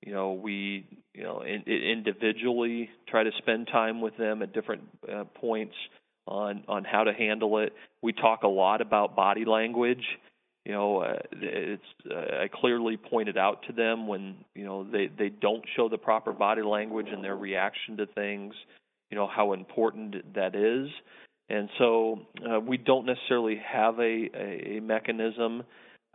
you 0.05 0.11
know 0.11 0.33
we 0.33 0.85
you 1.13 1.23
know 1.23 1.43
in, 1.43 1.61
individually 1.63 2.89
try 3.07 3.23
to 3.23 3.31
spend 3.37 3.67
time 3.67 4.01
with 4.01 4.17
them 4.17 4.41
at 4.41 4.51
different 4.51 4.83
uh, 5.09 5.23
points 5.35 5.75
on 6.29 6.63
on 6.67 6.85
how 6.85 7.03
to 7.03 7.13
handle 7.13 7.57
it. 7.59 7.73
We 8.01 8.13
talk 8.13 8.43
a 8.43 8.47
lot 8.47 8.81
about 8.81 9.15
body 9.15 9.45
language. 9.45 10.03
You 10.65 10.73
know, 10.73 10.97
uh, 10.99 11.17
it's 11.31 11.83
uh, 12.09 12.43
I 12.43 12.47
clearly 12.53 12.95
pointed 12.95 13.37
out 13.37 13.63
to 13.67 13.73
them 13.73 14.07
when 14.07 14.35
you 14.55 14.63
know 14.63 14.83
they 14.89 15.07
they 15.07 15.29
don't 15.29 15.63
show 15.75 15.89
the 15.89 15.97
proper 15.97 16.31
body 16.31 16.61
language 16.61 17.07
and 17.11 17.23
their 17.23 17.35
reaction 17.35 17.97
to 17.97 18.05
things. 18.05 18.53
You 19.09 19.17
know 19.17 19.27
how 19.27 19.53
important 19.53 20.35
that 20.35 20.55
is, 20.55 20.89
and 21.49 21.69
so 21.79 22.19
uh, 22.49 22.59
we 22.59 22.77
don't 22.77 23.05
necessarily 23.05 23.59
have 23.65 23.99
a 23.99 24.29
a, 24.33 24.77
a 24.77 24.79
mechanism. 24.81 25.63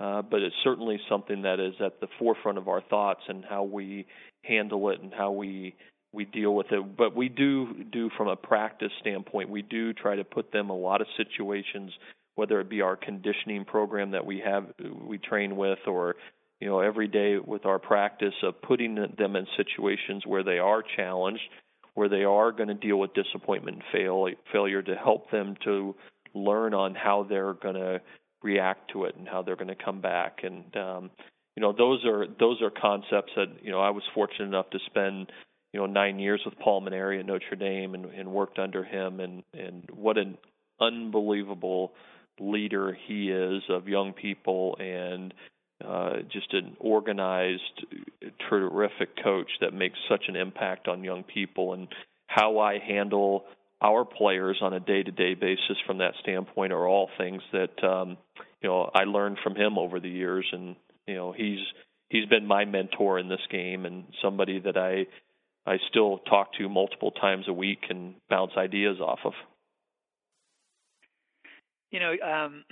Uh, 0.01 0.21
but 0.23 0.43
it's 0.43 0.57
certainly 0.65 0.99
something 1.09 1.43
that 1.43 1.61
is 1.61 1.75
at 1.79 2.01
the 2.01 2.09
forefront 2.19 2.59
of 2.59 2.67
our 2.67 2.81
thoughts 2.91 3.21
and 3.29 3.45
how 3.49 3.63
we 3.63 4.05
handle 4.43 4.91
it 4.91 5.01
and 5.01 5.15
how 5.15 5.31
we 5.31 5.73
we 6.15 6.25
deal 6.25 6.55
with 6.55 6.67
it. 6.71 6.97
But 6.97 7.17
we 7.17 7.29
do 7.29 7.85
do 7.93 8.11
from 8.17 8.29
a 8.29 8.37
practice 8.37 8.93
standpoint, 9.01 9.51
we 9.51 9.63
do 9.63 9.93
try 9.93 10.17
to 10.17 10.25
put 10.25 10.53
them 10.53 10.71
a 10.71 10.77
lot 10.77 11.01
of 11.01 11.07
situations, 11.17 11.93
whether 12.35 12.61
it 12.61 12.69
be 12.69 12.81
our 12.81 12.97
conditioning 12.97 13.65
program 13.65 14.13
that 14.13 14.25
we 14.25 14.41
have 14.45 14.67
we 15.07 15.19
train 15.19 15.57
with, 15.57 15.81
or 15.87 16.17
you 16.61 16.69
know 16.69 16.81
every 16.81 17.09
day 17.09 17.39
with 17.39 17.67
our 17.67 17.79
practice 17.79 18.35
of 18.43 18.61
putting 18.63 18.95
them 18.95 19.37
in 19.37 19.47
situations 19.57 20.25
where 20.27 20.43
they 20.43 20.59
are 20.59 20.83
challenged, 20.97 21.43
where 21.95 22.09
they 22.09 22.25
are 22.25 22.53
going 22.53 22.69
to 22.69 22.75
deal 22.75 22.99
with 22.99 23.13
disappointment 23.15 23.79
and 23.79 23.85
fail, 23.93 24.29
failure 24.53 24.83
to 24.83 24.95
help 24.95 25.31
them 25.31 25.57
to 25.65 25.95
learn 26.35 26.75
on 26.75 26.95
how 26.95 27.27
they're 27.29 27.55
going 27.55 27.77
to 27.77 28.01
react 28.43 28.91
to 28.93 29.05
it 29.05 29.17
and 29.17 29.27
how 29.27 29.43
they're 29.43 29.57
going 29.57 29.69
to 29.69 29.85
come 29.85 30.03
back 30.03 30.41
and 30.43 30.77
um 30.77 31.11
you 31.57 31.61
know 31.61 31.73
those 31.73 32.05
are 32.05 32.27
those 32.39 32.61
are 32.63 32.71
concepts 32.71 33.33
that 33.37 33.47
you 33.63 33.71
know 33.71 33.81
I 33.81 33.91
was 33.91 34.03
fortunate 34.15 34.47
enough 34.47 34.71
to 34.71 34.79
spend 34.87 35.31
you 35.75 35.81
know 35.81 35.87
nine 35.87 36.21
years 36.21 36.41
with 36.45 36.57
Paul 36.61 36.83
Mainieri 36.83 37.19
at 37.19 37.27
Notre 37.27 37.57
Dame 37.57 37.95
and, 37.95 38.07
and 38.07 38.33
worked 38.33 38.61
under 38.61 38.85
him 38.85 39.19
and 39.19 39.43
and 39.53 39.89
what 39.93 40.17
an 40.17 40.39
unbelievable 40.81 41.93
leader 42.39 42.97
he 43.07 43.31
is 43.31 43.63
of 43.69 43.89
young 43.89 44.13
people 44.13 44.77
and 44.79 45.35
uh, 45.85 46.19
just 46.33 46.53
an 46.55 46.77
organized, 46.79 47.87
terrific 48.49 49.23
coach 49.23 49.51
that 49.61 49.75
makes 49.75 49.99
such 50.09 50.25
an 50.29 50.37
impact 50.37 50.87
on 50.87 51.03
young 51.03 51.25
people. 51.25 51.75
And 51.75 51.89
how 52.29 52.61
I 52.61 52.79
handle 52.79 53.45
our 53.83 54.05
players 54.05 54.59
on 54.63 54.73
a 54.73 54.81
day-to-day 54.81 55.35
basis 55.35 55.77
from 55.87 55.99
that 55.99 56.15
standpoint 56.23 56.73
are 56.73 56.87
all 56.87 57.11
things 57.19 57.43
that 57.53 57.85
um, 57.85 58.17
you 58.63 58.69
know 58.69 58.91
I 58.95 59.05
learned 59.05 59.39
from 59.43 59.57
him 59.57 59.77
over 59.77 59.99
the 59.99 60.09
years. 60.09 60.47
And 60.53 60.77
you 61.09 61.17
know 61.17 61.33
he's 61.33 61.59
he's 62.11 62.27
been 62.27 62.47
my 62.47 62.65
mentor 62.65 63.19
in 63.19 63.29
this 63.29 63.45
game 63.51 63.85
and 63.85 64.05
somebody 64.23 64.61
that 64.61 64.77
I 64.77 65.07
I 65.67 65.79
still 65.89 66.19
talk 66.19 66.53
to 66.59 66.69
multiple 66.69 67.11
times 67.11 67.47
a 67.49 67.53
week 67.53 67.85
and 67.89 68.15
bounce 68.29 68.53
ideas 68.57 68.99
off 69.01 69.21
of. 69.25 69.33
You 71.91 72.01
know, 72.01 72.13
um, 72.23 72.65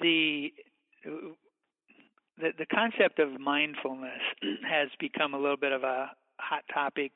the 0.00 0.52
the 1.04 2.50
the 2.58 2.66
concept 2.66 3.18
of 3.18 3.40
mindfulness 3.40 4.20
has 4.68 4.88
become 5.00 5.34
a 5.34 5.38
little 5.38 5.56
bit 5.56 5.72
of 5.72 5.84
a 5.84 6.10
hot 6.40 6.64
topic 6.72 7.12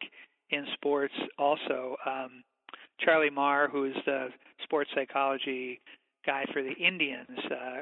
in 0.51 0.67
sports. 0.75 1.15
Also, 1.39 1.97
um, 2.07 2.43
Charlie 3.01 3.31
Maher, 3.31 3.69
who's 3.71 3.97
the 4.07 4.29
sports 4.63 4.91
psychology 4.95 5.81
guy 6.25 6.45
for 6.53 6.63
the 6.63 6.73
Indians, 6.73 7.39
uh, 7.51 7.81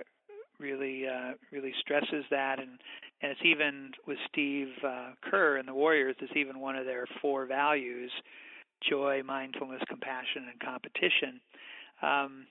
really 0.59 1.07
uh, 1.07 1.33
really 1.53 1.75
stresses 1.81 2.25
that, 2.31 2.59
and 2.59 2.81
and 3.23 3.33
it's 3.33 3.41
even 3.45 3.91
with 4.07 4.19
Steve 4.29 4.69
uh, 4.87 5.11
Kerr 5.23 5.57
and 5.57 5.69
the 5.69 5.75
Warriors. 5.75 6.17
It's 6.21 6.33
even 6.37 6.61
one 6.61 6.77
of 6.77 6.87
their 6.87 7.07
four 7.21 7.47
values: 7.47 8.11
joy, 8.89 9.23
mindfulness, 9.25 9.83
compassion, 9.89 10.47
and 10.51 10.61
competition. 10.61 11.41
Um, 12.03 12.47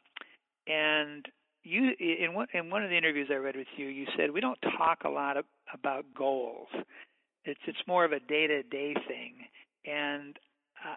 and 0.67 1.25
you, 1.63 1.91
in 1.99 2.33
one 2.33 2.47
in 2.53 2.69
one 2.69 2.83
of 2.83 2.89
the 2.89 2.97
interviews 2.97 3.29
I 3.31 3.35
read 3.35 3.55
with 3.55 3.67
you, 3.77 3.87
you 3.87 4.05
said 4.17 4.31
we 4.31 4.41
don't 4.41 4.59
talk 4.77 5.03
a 5.05 5.09
lot 5.09 5.37
of, 5.37 5.45
about 5.73 6.05
goals. 6.15 6.67
It's 7.45 7.59
it's 7.67 7.79
more 7.87 8.05
of 8.05 8.11
a 8.11 8.19
day 8.19 8.47
to 8.47 8.63
day 8.63 8.93
thing, 9.07 9.33
and 9.85 10.37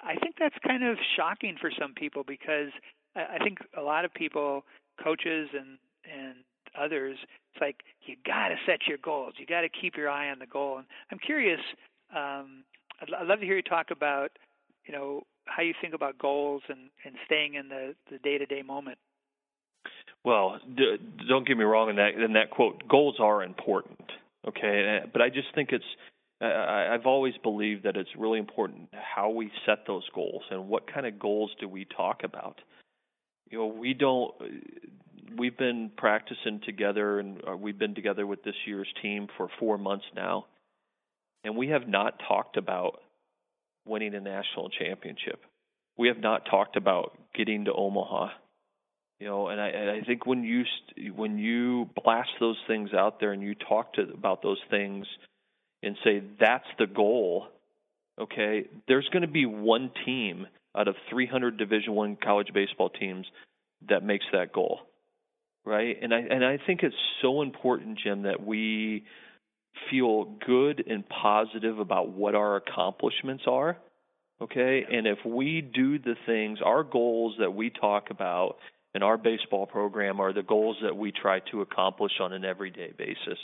I 0.04 0.14
think 0.22 0.36
that's 0.38 0.54
kind 0.66 0.84
of 0.84 0.96
shocking 1.16 1.56
for 1.60 1.70
some 1.78 1.94
people 1.94 2.22
because 2.26 2.68
I 3.16 3.38
think 3.42 3.58
a 3.76 3.82
lot 3.82 4.04
of 4.04 4.14
people, 4.14 4.64
coaches 5.02 5.48
and 5.52 5.78
and 6.04 6.36
others, 6.78 7.16
it's 7.54 7.60
like 7.60 7.82
you 8.06 8.16
got 8.26 8.48
to 8.48 8.56
set 8.66 8.86
your 8.88 8.98
goals. 8.98 9.34
You 9.38 9.46
got 9.46 9.62
to 9.62 9.68
keep 9.68 9.96
your 9.96 10.08
eye 10.08 10.30
on 10.30 10.38
the 10.38 10.46
goal. 10.46 10.78
And 10.78 10.86
I'm 11.10 11.18
curious. 11.18 11.60
Um, 12.14 12.64
I'd, 13.00 13.12
I'd 13.20 13.26
love 13.26 13.40
to 13.40 13.46
hear 13.46 13.56
you 13.56 13.62
talk 13.62 13.90
about, 13.90 14.30
you 14.86 14.92
know, 14.92 15.22
how 15.46 15.62
you 15.62 15.74
think 15.80 15.94
about 15.94 16.18
goals 16.18 16.62
and 16.68 16.90
and 17.04 17.14
staying 17.26 17.54
in 17.54 17.68
the 17.68 17.94
the 18.10 18.18
day 18.18 18.38
to 18.38 18.46
day 18.46 18.62
moment. 18.62 18.98
Well, 20.24 20.60
d- 20.76 20.98
don't 21.28 21.46
get 21.46 21.56
me 21.56 21.64
wrong 21.64 21.90
in 21.90 21.96
that 21.96 22.14
in 22.14 22.34
that 22.34 22.50
quote. 22.50 22.86
Goals 22.88 23.16
are 23.18 23.42
important, 23.42 24.12
okay, 24.46 25.00
but 25.12 25.20
I 25.20 25.28
just 25.28 25.48
think 25.54 25.70
it's. 25.72 25.84
I've 26.40 27.06
always 27.06 27.34
believed 27.40 27.84
that 27.84 27.96
it's 27.96 28.10
really 28.18 28.40
important 28.40 28.88
how 28.92 29.30
we 29.30 29.52
set 29.64 29.86
those 29.86 30.02
goals 30.12 30.42
and 30.50 30.68
what 30.68 30.92
kind 30.92 31.06
of 31.06 31.16
goals 31.16 31.52
do 31.60 31.68
we 31.68 31.84
talk 31.84 32.22
about. 32.24 32.60
You 33.48 33.58
know, 33.58 33.66
we 33.66 33.94
don't 33.94 34.34
we've 35.38 35.56
been 35.56 35.90
practicing 35.96 36.60
together, 36.64 37.18
and 37.18 37.40
uh, 37.46 37.56
we've 37.56 37.78
been 37.78 37.94
together 37.94 38.26
with 38.26 38.42
this 38.42 38.54
year's 38.66 38.88
team 39.02 39.28
for 39.36 39.48
four 39.58 39.78
months 39.78 40.04
now, 40.14 40.46
and 41.44 41.56
we 41.56 41.68
have 41.68 41.88
not 41.88 42.20
talked 42.28 42.56
about 42.56 43.00
winning 43.86 44.14
a 44.14 44.20
national 44.20 44.70
championship. 44.70 45.40
We 45.98 46.08
have 46.08 46.18
not 46.18 46.46
talked 46.50 46.76
about 46.76 47.18
getting 47.34 47.66
to 47.66 47.72
Omaha. 47.72 48.28
You 49.20 49.28
know, 49.28 49.48
and 49.48 49.60
I, 49.60 49.68
and 49.68 49.90
I 49.90 50.00
think 50.04 50.26
when 50.26 50.42
you 50.42 50.64
when 51.14 51.38
you 51.38 51.88
blast 52.02 52.30
those 52.40 52.58
things 52.66 52.90
out 52.92 53.20
there 53.20 53.32
and 53.32 53.42
you 53.42 53.54
talk 53.54 53.94
to 53.94 54.02
about 54.02 54.42
those 54.42 54.60
things 54.68 55.06
and 55.82 55.96
say 56.02 56.22
that's 56.40 56.66
the 56.78 56.86
goal, 56.86 57.46
okay, 58.20 58.64
there's 58.88 59.08
going 59.12 59.22
to 59.22 59.28
be 59.28 59.46
one 59.46 59.92
team 60.04 60.46
out 60.76 60.88
of 60.88 60.96
300 61.10 61.56
Division 61.56 61.94
One 61.94 62.16
college 62.16 62.48
baseball 62.52 62.88
teams 62.90 63.26
that 63.88 64.02
makes 64.02 64.24
that 64.32 64.52
goal 64.52 64.80
right? 65.64 65.96
And 66.00 66.12
I 66.12 66.18
and 66.18 66.44
I 66.44 66.58
think 66.66 66.82
it's 66.82 66.94
so 67.20 67.42
important, 67.42 67.98
Jim, 68.02 68.22
that 68.22 68.44
we 68.44 69.04
feel 69.90 70.36
good 70.46 70.84
and 70.86 71.04
positive 71.08 71.78
about 71.78 72.10
what 72.10 72.34
our 72.34 72.56
accomplishments 72.56 73.44
are. 73.46 73.78
Okay? 74.40 74.84
And 74.90 75.06
if 75.06 75.18
we 75.24 75.60
do 75.60 75.98
the 75.98 76.16
things, 76.26 76.58
our 76.64 76.82
goals 76.82 77.36
that 77.38 77.54
we 77.54 77.70
talk 77.70 78.10
about 78.10 78.56
in 78.94 79.02
our 79.02 79.16
baseball 79.16 79.66
program 79.66 80.20
are 80.20 80.32
the 80.32 80.42
goals 80.42 80.76
that 80.82 80.96
we 80.96 81.12
try 81.12 81.40
to 81.50 81.62
accomplish 81.62 82.12
on 82.20 82.32
an 82.32 82.44
everyday 82.44 82.92
basis. 82.96 83.38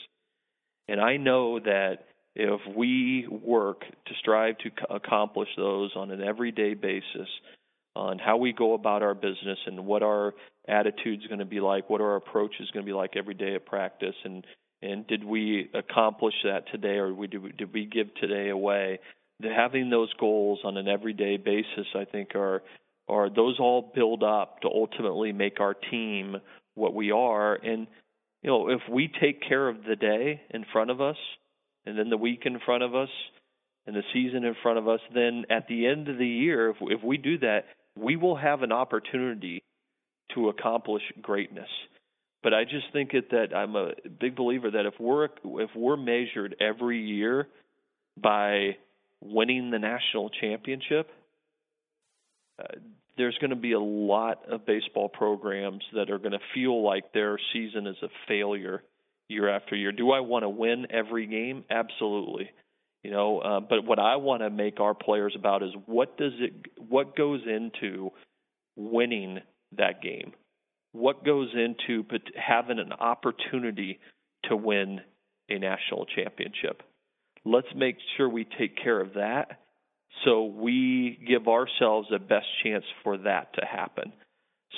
And 0.89 1.01
I 1.01 1.17
know 1.17 1.61
that 1.61 2.07
if 2.35 2.61
we 2.77 3.27
work 3.29 3.81
to 3.81 4.15
strive 4.21 4.57
to 4.59 4.71
accomplish 4.91 5.49
those 5.57 5.93
on 5.97 6.11
an 6.11 6.23
everyday 6.23 6.75
basis, 6.75 7.29
on 7.99 8.19
how 8.19 8.37
we 8.37 8.53
go 8.53 8.75
about 8.75 9.03
our 9.03 9.15
business 9.15 9.59
and 9.67 9.85
what 9.85 10.03
our 10.03 10.33
attitude 10.69 11.21
is 11.21 11.27
going 11.27 11.41
to 11.41 11.45
be 11.45 11.61
like, 11.61 11.91
what 11.91 12.01
our 12.01 12.17
approach 12.17 12.55
is 12.61 12.71
going 12.71 12.85
to 12.85 12.89
be 12.89 12.95
like 12.95 13.17
every 13.17 13.35
day 13.35 13.55
at 13.55 13.67
practice, 13.67 14.15
and 14.25 14.47
and 14.81 15.05
did 15.09 15.25
we 15.25 15.69
accomplish 15.75 16.35
that 16.45 16.71
today, 16.71 16.99
or 16.99 17.13
did 17.27 17.43
we, 17.43 17.51
did 17.51 17.73
we 17.73 17.85
give 17.85 18.15
today 18.15 18.51
away? 18.51 19.01
The, 19.41 19.49
having 19.49 19.91
those 19.91 20.13
goals 20.21 20.61
on 20.63 20.77
an 20.77 20.87
everyday 20.87 21.37
basis, 21.37 21.87
I 21.97 22.05
think, 22.05 22.37
are 22.37 22.63
are 23.09 23.29
those 23.29 23.59
all 23.59 23.91
build 23.95 24.23
up 24.23 24.61
to 24.61 24.69
ultimately 24.69 25.33
make 25.33 25.59
our 25.59 25.75
team 25.75 26.37
what 26.77 26.95
we 26.95 27.11
are, 27.11 27.55
and 27.57 27.89
you 28.43 28.51
know, 28.51 28.69
if 28.69 28.83
we 28.89 29.11
take 29.21 29.43
care 29.43 29.69
of 29.69 29.79
the 29.83 29.97
day 29.97 30.41
in 30.51 30.65
front 30.73 30.91
of 30.91 31.01
us, 31.01 31.17
and 31.85 31.99
then 31.99 32.11
the 32.11 32.17
week 32.17 32.43
in 32.45 32.61
front 32.65 32.85
of 32.85 32.95
us, 32.95 33.09
and 33.89 33.97
the 33.97 34.03
season 34.13 34.45
in 34.45 34.55
front 34.63 34.79
of 34.79 34.87
us, 34.87 35.01
then 35.13 35.45
at 35.51 35.67
the 35.67 35.87
end 35.87 36.09
of 36.09 36.19
the 36.19 36.27
year, 36.27 36.71
if, 36.71 36.77
if 36.83 37.03
we 37.03 37.17
do 37.17 37.39
that, 37.39 37.65
we 37.99 38.17
will 38.17 38.37
have 38.37 38.63
an 38.63 38.73
opportunity 38.73 39.63
to 40.35 40.49
accomplish 40.49 41.03
greatness. 41.21 41.69
But 42.43 42.55
I 42.55 42.65
just 42.65 42.87
think 42.93 43.15
it, 43.15 43.31
that 43.31 43.55
I'm 43.55 43.75
a 43.75 43.93
big 44.21 44.37
believer 44.37 44.71
that 44.71 44.87
if 44.87 44.95
we're 45.01 45.25
if 45.25 45.71
we're 45.75 45.97
measured 45.97 46.57
every 46.61 47.01
year 47.01 47.49
by 48.21 48.77
winning 49.21 49.71
the 49.71 49.79
national 49.79 50.31
championship, 50.41 51.11
uh, 52.61 52.77
there's 53.17 53.37
going 53.39 53.51
to 53.51 53.57
be 53.57 53.73
a 53.73 53.81
lot 53.81 54.43
of 54.49 54.65
baseball 54.65 55.09
programs 55.09 55.83
that 55.95 56.11
are 56.11 56.19
going 56.19 56.33
to 56.33 56.39
feel 56.55 56.85
like 56.85 57.13
their 57.13 57.39
season 57.53 57.89
is 57.89 57.97
a 58.03 58.09
failure 58.29 58.85
year 59.29 59.49
after 59.49 59.75
year. 59.75 59.91
Do 59.91 60.13
I 60.13 60.21
want 60.21 60.45
to 60.45 60.49
win 60.49 60.87
every 60.91 61.27
game? 61.27 61.65
Absolutely. 61.69 62.51
You 63.05 63.13
know, 63.13 63.39
uh, 63.39 63.61
but 63.61 63.85
what 63.85 63.99
I 63.99 64.17
want 64.17 64.43
to 64.43 64.51
make 64.51 64.81
our 64.81 64.95
players 64.95 65.35
about 65.37 65.63
is 65.63 65.71
what 65.87 66.17
does 66.19 66.33
it 66.39 66.53
what 66.77 67.17
goes 67.17 67.41
into 67.47 68.11
winning 68.77 69.39
that 69.77 70.03
game? 70.03 70.33
What 70.93 71.25
goes 71.25 71.49
into 71.55 72.05
having 72.37 72.79
an 72.79 72.93
opportunity 72.93 74.01
to 74.45 74.57
win 74.57 75.01
a 75.49 75.59
national 75.59 76.07
championship? 76.07 76.83
Let's 77.45 77.69
make 77.75 77.97
sure 78.17 78.29
we 78.29 78.47
take 78.59 78.77
care 78.83 79.01
of 79.01 79.15
that 79.15 79.59
so 80.25 80.45
we 80.45 81.19
give 81.27 81.49
ourselves 81.49 82.09
the 82.11 82.19
best 82.19 82.47
chance 82.63 82.85
for 83.05 83.19
that 83.19 83.55
to 83.55 83.65
happen. 83.65 84.13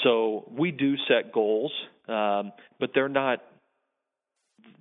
So 0.03 0.51
we 0.51 0.71
do 0.71 0.95
set 1.09 1.33
goals, 1.33 1.73
um, 2.09 2.53
but 2.79 2.91
they're 2.95 3.09
not 3.09 3.43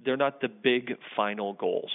they're 0.06 0.18
not 0.18 0.42
the 0.42 0.50
big 0.50 0.94
final 1.16 1.54
goals. 1.54 1.92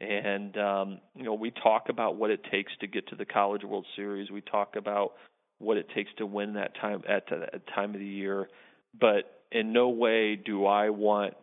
And 0.00 0.56
um, 0.58 1.00
you 1.14 1.24
know, 1.24 1.34
we 1.34 1.50
talk 1.50 1.88
about 1.88 2.16
what 2.16 2.30
it 2.30 2.40
takes 2.50 2.72
to 2.80 2.86
get 2.86 3.08
to 3.08 3.16
the 3.16 3.24
College 3.24 3.64
World 3.64 3.86
Series. 3.96 4.30
We 4.30 4.42
talk 4.42 4.76
about 4.76 5.12
what 5.58 5.78
it 5.78 5.88
takes 5.94 6.10
to 6.18 6.26
win 6.26 6.54
that 6.54 6.74
time 6.80 7.02
at 7.08 7.24
that 7.30 7.66
time 7.74 7.94
of 7.94 8.00
the 8.00 8.06
year. 8.06 8.48
But 8.98 9.42
in 9.50 9.72
no 9.72 9.88
way 9.88 10.36
do 10.36 10.66
I 10.66 10.90
want 10.90 11.34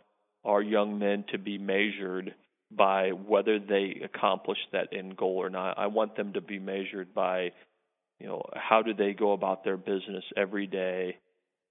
our 0.44 0.62
young 0.62 1.00
men 1.00 1.26
to 1.32 1.38
be 1.38 1.58
measured 1.58 2.36
by 2.72 3.10
whether 3.12 3.60
they 3.60 4.02
accomplish 4.04 4.58
that 4.72 4.89
end 4.92 5.16
goal 5.16 5.38
or 5.38 5.50
not. 5.50 5.78
I 5.78 5.88
want 5.88 6.16
them 6.16 6.34
to 6.34 6.42
be 6.42 6.60
measured 6.60 7.13
by, 7.13 7.52
you 8.20 8.28
know, 8.28 8.44
how 8.56 8.82
do 8.82 8.94
they 8.94 9.13
go 9.13 9.34
about 9.34 9.63
their 9.63 9.78
business 9.78 10.24
every 10.36 10.68
day 10.68 11.18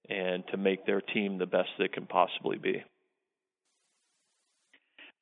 and 0.09 0.43
to 0.47 0.57
make 0.57 0.85
their 0.85 1.01
team 1.01 1.37
the 1.37 1.45
best 1.45 1.69
they 1.77 1.87
can 1.87 2.05
possibly 2.05 2.57
be. 2.57 2.83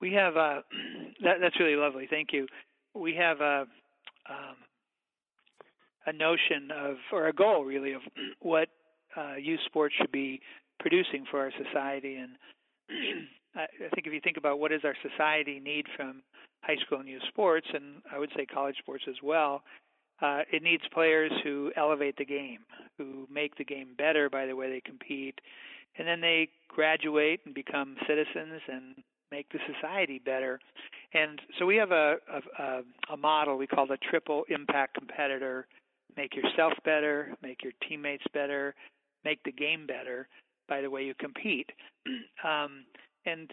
We 0.01 0.13
have 0.13 0.35
uh, 0.35 0.61
that, 1.23 1.37
that's 1.41 1.59
really 1.59 1.75
lovely. 1.75 2.07
Thank 2.09 2.29
you. 2.31 2.47
We 2.93 3.15
have 3.15 3.39
a 3.41 3.65
um, 4.29 4.55
a 6.07 6.13
notion 6.13 6.69
of 6.75 6.95
or 7.11 7.27
a 7.27 7.33
goal 7.33 7.63
really 7.63 7.93
of 7.93 8.01
what 8.39 8.69
uh, 9.15 9.35
youth 9.35 9.59
sports 9.65 9.95
should 9.99 10.11
be 10.11 10.41
producing 10.79 11.25
for 11.29 11.39
our 11.39 11.51
society 11.63 12.15
and 12.15 12.31
I 13.55 13.67
think 13.93 14.07
if 14.07 14.13
you 14.13 14.21
think 14.23 14.37
about 14.37 14.59
what 14.59 14.71
does 14.71 14.81
our 14.85 14.95
society 15.01 15.59
need 15.59 15.85
from 15.97 16.21
high 16.63 16.77
school 16.85 16.99
and 16.99 17.09
youth 17.09 17.23
sports, 17.27 17.67
and 17.73 18.01
I 18.11 18.17
would 18.17 18.31
say 18.35 18.45
college 18.45 18.77
sports 18.77 19.03
as 19.09 19.15
well, 19.21 19.63
uh, 20.21 20.41
it 20.51 20.63
needs 20.63 20.83
players 20.93 21.31
who 21.43 21.71
elevate 21.75 22.15
the 22.17 22.25
game, 22.25 22.59
who 22.97 23.27
make 23.31 23.57
the 23.57 23.65
game 23.65 23.89
better 23.97 24.29
by 24.29 24.45
the 24.45 24.55
way 24.55 24.69
they 24.69 24.81
compete, 24.81 25.39
and 25.97 26.07
then 26.07 26.21
they 26.21 26.47
graduate 26.69 27.41
and 27.45 27.53
become 27.53 27.97
citizens 28.07 28.61
and 28.71 28.95
make 29.31 29.49
the 29.51 29.59
society 29.73 30.19
better. 30.23 30.59
And 31.13 31.41
so 31.57 31.65
we 31.65 31.75
have 31.77 31.91
a, 31.91 32.17
a, 32.59 32.81
a 33.13 33.17
model 33.17 33.57
we 33.57 33.67
call 33.67 33.87
the 33.87 33.97
triple 34.09 34.43
impact 34.49 34.95
competitor: 34.95 35.67
make 36.17 36.35
yourself 36.35 36.73
better, 36.83 37.33
make 37.41 37.63
your 37.63 37.73
teammates 37.87 38.23
better, 38.33 38.75
make 39.25 39.43
the 39.43 39.51
game 39.51 39.87
better 39.87 40.27
by 40.67 40.81
the 40.81 40.89
way 40.89 41.03
you 41.03 41.13
compete. 41.15 41.69
um, 42.45 42.85
and 43.25 43.51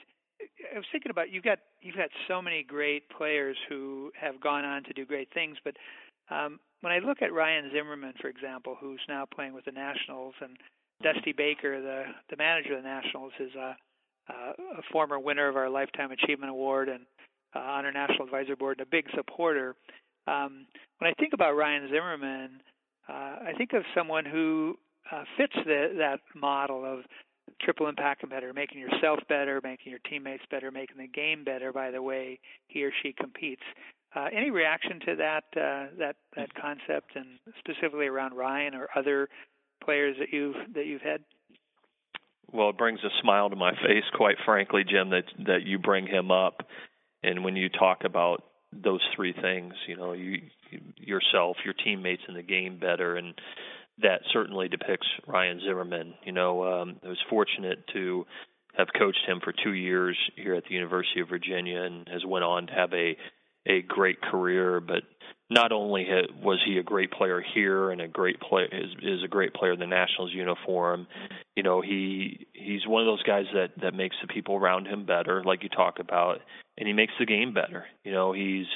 I 0.75 0.79
was 0.79 0.87
thinking 0.93 1.11
about 1.11 1.33
you've 1.33 1.45
got 1.45 1.59
you've 1.81 1.97
got 1.97 2.11
so 2.29 2.41
many 2.41 2.63
great 2.63 3.09
players 3.11 3.57
who 3.69 4.13
have 4.21 4.41
gone 4.41 4.65
on 4.65 4.85
to 4.85 4.93
do 4.93 5.05
great 5.05 5.29
things, 5.35 5.57
but 5.65 5.75
um, 6.31 6.61
when 6.81 6.93
I 6.93 6.99
look 6.99 7.23
at 7.23 7.33
Ryan 7.33 7.71
Zimmerman, 7.73 8.15
for 8.21 8.29
example, 8.29 8.77
who's 8.81 9.01
now 9.09 9.27
playing 9.35 9.55
with 9.55 9.65
the 9.65 9.73
Nationals, 9.73 10.35
and 10.41 10.57
Dusty 11.03 11.33
Baker, 11.33 11.81
the 11.81 12.05
the 12.31 12.37
manager 12.37 12.77
of 12.77 12.83
the 12.83 12.89
Nationals, 12.89 13.33
is 13.41 13.55
a, 13.55 13.77
a 14.29 14.83
former 14.93 15.19
winner 15.19 15.49
of 15.49 15.57
our 15.57 15.71
Lifetime 15.71 16.11
Achievement 16.13 16.51
Award 16.51 16.89
and 16.89 17.01
uh, 17.55 17.61
on 17.61 17.85
our 17.85 17.93
National 17.93 18.25
Advisor 18.25 18.57
Board, 18.57 18.79
and 18.79 18.87
a 18.87 18.91
big 18.91 19.07
supporter. 19.15 19.75
Um, 20.27 20.67
when 20.99 21.11
I 21.11 21.15
think 21.19 21.33
about 21.33 21.57
Ryan 21.57 21.89
Zimmerman, 21.89 22.61
uh, 23.09 23.13
I 23.13 23.53
think 23.57 23.73
of 23.73 23.83
someone 23.95 24.25
who 24.25 24.79
uh, 25.11 25.25
fits 25.37 25.55
the, 25.65 25.95
that 25.97 26.21
model 26.35 26.85
of 26.85 27.01
triple 27.63 27.89
impact 27.89 28.21
competitor, 28.21 28.53
making 28.53 28.79
yourself 28.79 29.21
better, 29.29 29.61
making 29.65 29.91
your 29.91 30.01
teammates 30.09 30.45
better, 30.51 30.71
making 30.71 30.99
the 30.99 31.07
game 31.07 31.45
better 31.45 31.73
by 31.73 31.91
the 31.91 32.03
way 32.03 32.39
he 32.67 32.85
or 32.85 32.93
she 33.03 33.13
competes. 33.13 33.63
Uh, 34.15 34.27
any 34.35 34.51
reaction 34.51 35.01
to 35.01 35.17
that 35.17 35.45
uh, 35.57 35.87
that 35.99 36.17
that 36.35 36.53
concept, 36.55 37.15
and 37.15 37.27
specifically 37.59 38.07
around 38.07 38.35
Ryan 38.35 38.75
or 38.75 38.89
other 38.97 39.29
players 39.85 40.17
that 40.19 40.29
you've 40.33 40.57
that 40.75 40.87
you've 40.87 41.03
had? 41.03 41.21
Well, 42.53 42.71
it 42.71 42.79
brings 42.79 43.01
a 43.05 43.11
smile 43.21 43.51
to 43.51 43.57
my 43.57 43.73
face, 43.73 44.05
quite 44.15 44.37
frankly, 44.45 44.83
Jim, 44.89 45.11
that 45.11 45.25
that 45.47 45.63
you 45.65 45.79
bring 45.79 46.07
him 46.07 46.31
up, 46.31 46.67
and 47.23 47.45
when 47.45 47.57
you 47.57 47.69
talk 47.69 48.05
about 48.05 48.43
those 48.73 49.01
three 49.15 49.33
things, 49.33 49.75
you 49.87 49.97
know, 49.97 50.13
you 50.13 50.41
yourself, 50.97 51.57
your 51.65 51.75
teammates 51.75 52.23
in 52.29 52.35
the 52.35 52.43
game 52.43 52.79
better, 52.79 53.17
and 53.17 53.35
that 54.03 54.21
certainly 54.33 54.69
depicts 54.69 55.07
Ryan 55.27 55.61
Zimmerman. 55.61 56.15
You 56.25 56.33
know, 56.33 56.65
um, 56.65 56.97
I 57.05 57.09
was 57.09 57.19
fortunate 57.29 57.87
to 57.93 58.27
have 58.77 58.89
coached 58.97 59.27
him 59.27 59.41
for 59.43 59.53
two 59.53 59.73
years 59.73 60.17
here 60.37 60.55
at 60.55 60.65
the 60.65 60.75
University 60.75 61.21
of 61.21 61.29
Virginia, 61.29 61.83
and 61.83 62.09
has 62.09 62.25
went 62.25 62.45
on 62.45 62.67
to 62.69 62.73
have 62.73 62.93
a 62.93 63.17
a 63.67 63.83
great 63.83 64.21
career. 64.23 64.81
But 64.81 65.03
not 65.51 65.73
only 65.73 66.07
was 66.43 66.61
he 66.67 66.79
a 66.79 66.83
great 66.83 67.11
player 67.11 67.43
here 67.55 67.91
and 67.91 68.01
a 68.01 68.09
great 68.09 68.41
player 68.41 68.69
is, 68.71 68.91
is 69.03 69.25
a 69.25 69.29
great 69.29 69.55
player 69.55 69.73
in 69.73 69.81
the 69.81 69.87
Nationals 69.87 70.33
uniform, 70.33 71.07
you 71.57 71.63
know 71.63 71.81
he 71.81 72.47
he's 72.53 72.87
one 72.87 73.03
of 73.03 73.07
those 73.07 73.23
guys 73.23 73.47
that 73.55 73.71
that 73.81 73.95
makes 73.95 74.17
the 74.21 74.33
people 74.33 74.57
around 74.57 74.87
him 74.87 75.07
better, 75.07 75.43
like 75.45 75.63
you 75.63 75.69
talk 75.69 75.99
about, 75.99 76.41
and 76.77 76.87
he 76.87 76.93
makes 76.93 77.15
the 77.19 77.27
game 77.27 77.55
better. 77.55 77.87
You 78.05 78.13
know 78.13 78.33
he's 78.33 78.67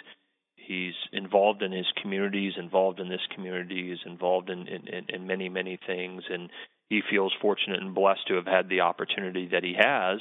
he's 0.56 0.94
involved 1.12 1.62
in 1.62 1.72
his 1.72 1.86
community, 2.00 2.46
he's 2.46 2.62
involved 2.62 3.00
in 3.00 3.08
this 3.08 3.26
community, 3.34 3.90
he's 3.90 4.10
involved 4.10 4.48
in, 4.48 4.66
in, 4.68 5.06
in 5.08 5.26
many, 5.26 5.48
many 5.48 5.78
things, 5.86 6.22
and 6.30 6.50
he 6.88 7.02
feels 7.10 7.32
fortunate 7.40 7.80
and 7.80 7.94
blessed 7.94 8.26
to 8.28 8.34
have 8.34 8.46
had 8.46 8.68
the 8.68 8.80
opportunity 8.80 9.48
that 9.52 9.64
he 9.64 9.74
has. 9.78 10.20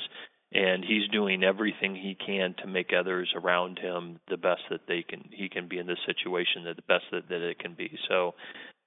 And 0.53 0.83
he's 0.83 1.07
doing 1.07 1.43
everything 1.43 1.95
he 1.95 2.13
can 2.13 2.55
to 2.59 2.67
make 2.67 2.91
others 2.97 3.33
around 3.35 3.79
him 3.79 4.19
the 4.29 4.35
best 4.35 4.61
that 4.69 4.81
they 4.85 5.01
can. 5.01 5.29
He 5.31 5.47
can 5.47 5.69
be 5.69 5.77
in 5.77 5.87
this 5.87 5.99
situation, 6.05 6.65
that 6.65 6.75
the 6.75 6.81
best 6.81 7.05
that, 7.13 7.29
that 7.29 7.41
it 7.41 7.57
can 7.57 7.73
be. 7.73 7.97
So, 8.09 8.35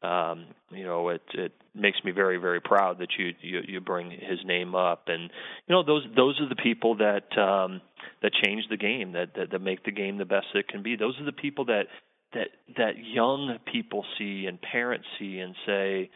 um, 0.02 0.48
you 0.70 0.84
know, 0.84 1.08
it 1.08 1.22
it 1.32 1.52
makes 1.74 1.96
me 2.04 2.10
very 2.12 2.36
very 2.36 2.60
proud 2.60 2.98
that 2.98 3.08
you 3.18 3.32
you 3.40 3.62
you 3.66 3.80
bring 3.80 4.10
his 4.10 4.40
name 4.44 4.74
up, 4.74 5.04
and 5.06 5.22
you 5.22 5.74
know 5.74 5.82
those 5.82 6.04
those 6.14 6.38
are 6.40 6.48
the 6.50 6.62
people 6.62 6.96
that 6.96 7.36
um, 7.38 7.80
that 8.20 8.32
change 8.44 8.64
the 8.68 8.76
game, 8.76 9.12
that, 9.12 9.34
that 9.34 9.50
that 9.50 9.60
make 9.60 9.84
the 9.84 9.90
game 9.90 10.18
the 10.18 10.26
best 10.26 10.48
it 10.54 10.68
can 10.68 10.82
be. 10.82 10.96
Those 10.96 11.18
are 11.18 11.24
the 11.24 11.32
people 11.32 11.64
that 11.66 11.84
that 12.34 12.48
that 12.76 12.98
young 12.98 13.58
people 13.72 14.04
see 14.18 14.44
and 14.46 14.60
parents 14.60 15.06
see 15.18 15.38
and 15.38 15.54
say, 15.64 16.10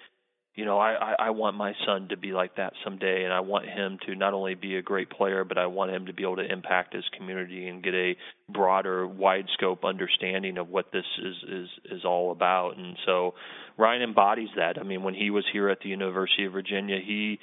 you 0.58 0.64
know, 0.64 0.76
I, 0.76 0.94
I, 0.94 1.14
I 1.26 1.30
want 1.30 1.56
my 1.56 1.72
son 1.86 2.08
to 2.08 2.16
be 2.16 2.32
like 2.32 2.56
that 2.56 2.72
someday, 2.82 3.22
and 3.22 3.32
I 3.32 3.38
want 3.38 3.66
him 3.66 3.96
to 4.06 4.16
not 4.16 4.34
only 4.34 4.56
be 4.56 4.74
a 4.74 4.82
great 4.82 5.08
player, 5.08 5.44
but 5.44 5.56
I 5.56 5.66
want 5.66 5.92
him 5.92 6.06
to 6.06 6.12
be 6.12 6.24
able 6.24 6.34
to 6.34 6.52
impact 6.52 6.96
his 6.96 7.04
community 7.16 7.68
and 7.68 7.80
get 7.80 7.94
a 7.94 8.16
broader, 8.52 9.06
wide 9.06 9.44
scope 9.54 9.84
understanding 9.84 10.58
of 10.58 10.68
what 10.68 10.86
this 10.92 11.04
is 11.24 11.36
is 11.48 11.68
is 11.92 12.04
all 12.04 12.32
about. 12.32 12.76
And 12.76 12.96
so, 13.06 13.34
Ryan 13.76 14.02
embodies 14.02 14.48
that. 14.56 14.78
I 14.80 14.82
mean, 14.82 15.04
when 15.04 15.14
he 15.14 15.30
was 15.30 15.44
here 15.52 15.68
at 15.68 15.78
the 15.78 15.90
University 15.90 16.46
of 16.46 16.54
Virginia, 16.54 16.98
he 17.06 17.38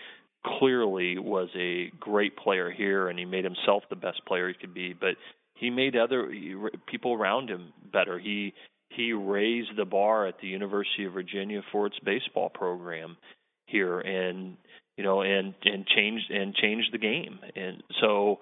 clearly 0.60 1.18
was 1.18 1.48
a 1.56 1.92
great 1.98 2.36
player 2.36 2.70
here, 2.70 3.08
and 3.08 3.18
he 3.18 3.24
made 3.24 3.46
himself 3.46 3.84
the 3.90 3.96
best 3.96 4.26
player 4.26 4.50
he 4.50 4.56
could 4.56 4.74
be. 4.74 4.92
But 4.92 5.16
he 5.54 5.70
made 5.70 5.96
other 5.96 6.30
people 6.86 7.14
around 7.14 7.50
him 7.50 7.72
better. 7.94 8.20
He 8.20 8.54
he 8.90 9.14
raised 9.14 9.76
the 9.78 9.86
bar 9.86 10.28
at 10.28 10.40
the 10.42 10.48
University 10.48 11.06
of 11.06 11.14
Virginia 11.14 11.62
for 11.72 11.88
its 11.88 11.98
baseball 12.00 12.50
program 12.50 13.18
here, 13.66 14.00
and 14.00 14.58
you 14.98 15.04
know, 15.04 15.22
and 15.22 15.54
and 15.64 15.86
changed 15.86 16.32
and 16.32 16.56
changed 16.56 16.94
the 16.94 16.98
game. 16.98 17.40
And 17.56 17.84
so, 18.02 18.40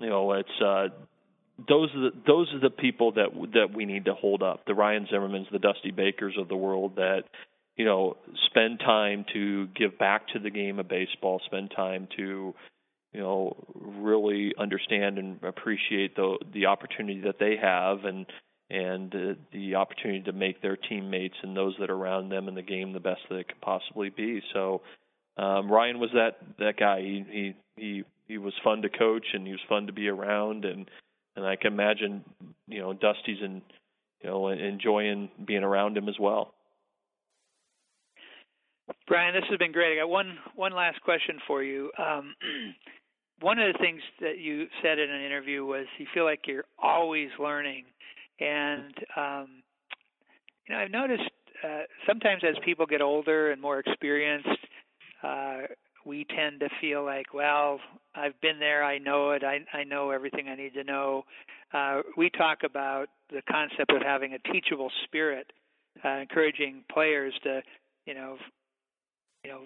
you 0.00 0.08
know, 0.08 0.32
it's 0.32 0.60
uh, 0.60 0.88
those 1.68 1.90
are 1.94 2.00
the 2.00 2.10
those 2.26 2.52
are 2.54 2.60
the 2.60 2.70
people 2.70 3.12
that 3.12 3.28
that 3.54 3.74
we 3.74 3.84
need 3.84 4.06
to 4.06 4.14
hold 4.14 4.42
up. 4.42 4.64
The 4.66 4.74
Ryan 4.74 5.06
Zimmermans, 5.12 5.50
the 5.50 5.58
Dusty 5.58 5.90
Bakers 5.90 6.34
of 6.38 6.48
the 6.48 6.56
world 6.56 6.96
that 6.96 7.22
you 7.76 7.84
know 7.84 8.16
spend 8.46 8.80
time 8.80 9.24
to 9.32 9.68
give 9.68 9.98
back 9.98 10.28
to 10.28 10.38
the 10.38 10.50
game 10.50 10.78
of 10.78 10.88
baseball, 10.88 11.40
spend 11.46 11.72
time 11.74 12.08
to 12.16 12.54
you 13.12 13.20
know 13.20 13.56
really 13.74 14.54
understand 14.58 15.18
and 15.18 15.42
appreciate 15.44 16.16
the 16.16 16.38
the 16.52 16.66
opportunity 16.66 17.20
that 17.20 17.38
they 17.38 17.56
have 17.60 18.04
and 18.04 18.26
and 18.70 19.14
uh, 19.14 19.34
the 19.52 19.74
opportunity 19.74 20.22
to 20.22 20.32
make 20.32 20.62
their 20.62 20.76
teammates 20.76 21.36
and 21.42 21.56
those 21.56 21.74
that 21.78 21.90
are 21.90 21.96
around 21.96 22.30
them 22.30 22.48
in 22.48 22.54
the 22.54 22.62
game 22.62 22.92
the 22.92 23.00
best 23.00 23.20
that 23.28 23.36
it 23.36 23.48
could 23.48 23.60
possibly 23.60 24.10
be. 24.10 24.40
So 24.54 24.82
um, 25.36 25.70
Ryan 25.70 25.98
was 25.98 26.10
that 26.14 26.38
that 26.58 26.76
guy. 26.78 27.00
He 27.00 27.24
he 27.30 27.54
he 27.76 28.04
he 28.28 28.38
was 28.38 28.54
fun 28.64 28.82
to 28.82 28.88
coach 28.88 29.26
and 29.34 29.46
he 29.46 29.52
was 29.52 29.60
fun 29.68 29.86
to 29.86 29.92
be 29.92 30.08
around 30.08 30.64
and 30.64 30.88
and 31.36 31.46
I 31.46 31.56
can 31.56 31.72
imagine 31.72 32.24
you 32.68 32.80
know 32.80 32.92
Dusty's 32.92 33.42
and 33.42 33.62
you 34.22 34.30
know 34.30 34.48
enjoying 34.48 35.30
being 35.46 35.64
around 35.64 35.96
him 35.96 36.08
as 36.08 36.16
well. 36.18 36.54
Brian, 39.06 39.34
this 39.34 39.44
has 39.48 39.58
been 39.58 39.72
great. 39.72 39.96
I 39.96 40.02
got 40.02 40.10
one 40.10 40.38
one 40.54 40.72
last 40.72 41.00
question 41.02 41.38
for 41.46 41.62
you. 41.62 41.90
Um, 41.98 42.34
one 43.40 43.58
of 43.58 43.72
the 43.72 43.78
things 43.78 44.00
that 44.20 44.38
you 44.38 44.66
said 44.82 44.98
in 44.98 45.10
an 45.10 45.22
interview 45.22 45.64
was 45.64 45.86
you 45.98 46.06
feel 46.14 46.24
like 46.24 46.40
you're 46.46 46.64
always 46.78 47.28
learning, 47.38 47.84
and 48.40 48.94
um, 49.16 49.62
you 50.66 50.74
know 50.74 50.80
I've 50.80 50.90
noticed 50.90 51.30
uh, 51.64 51.82
sometimes 52.06 52.42
as 52.48 52.56
people 52.64 52.86
get 52.86 53.00
older 53.00 53.52
and 53.52 53.60
more 53.60 53.78
experienced, 53.78 54.48
uh, 55.22 55.58
we 56.04 56.26
tend 56.36 56.60
to 56.60 56.68
feel 56.80 57.04
like, 57.04 57.32
well, 57.32 57.78
I've 58.14 58.38
been 58.40 58.58
there, 58.58 58.82
I 58.82 58.98
know 58.98 59.30
it, 59.30 59.42
I, 59.44 59.60
I 59.76 59.84
know 59.84 60.10
everything 60.10 60.48
I 60.48 60.56
need 60.56 60.74
to 60.74 60.84
know. 60.84 61.24
Uh, 61.72 62.00
we 62.16 62.30
talk 62.30 62.58
about 62.64 63.06
the 63.30 63.42
concept 63.50 63.92
of 63.92 64.02
having 64.02 64.34
a 64.34 64.52
teachable 64.52 64.90
spirit, 65.04 65.52
uh, 66.04 66.18
encouraging 66.18 66.82
players 66.92 67.32
to, 67.44 67.62
you 68.06 68.14
know, 68.14 68.36
you 69.44 69.50
know, 69.50 69.60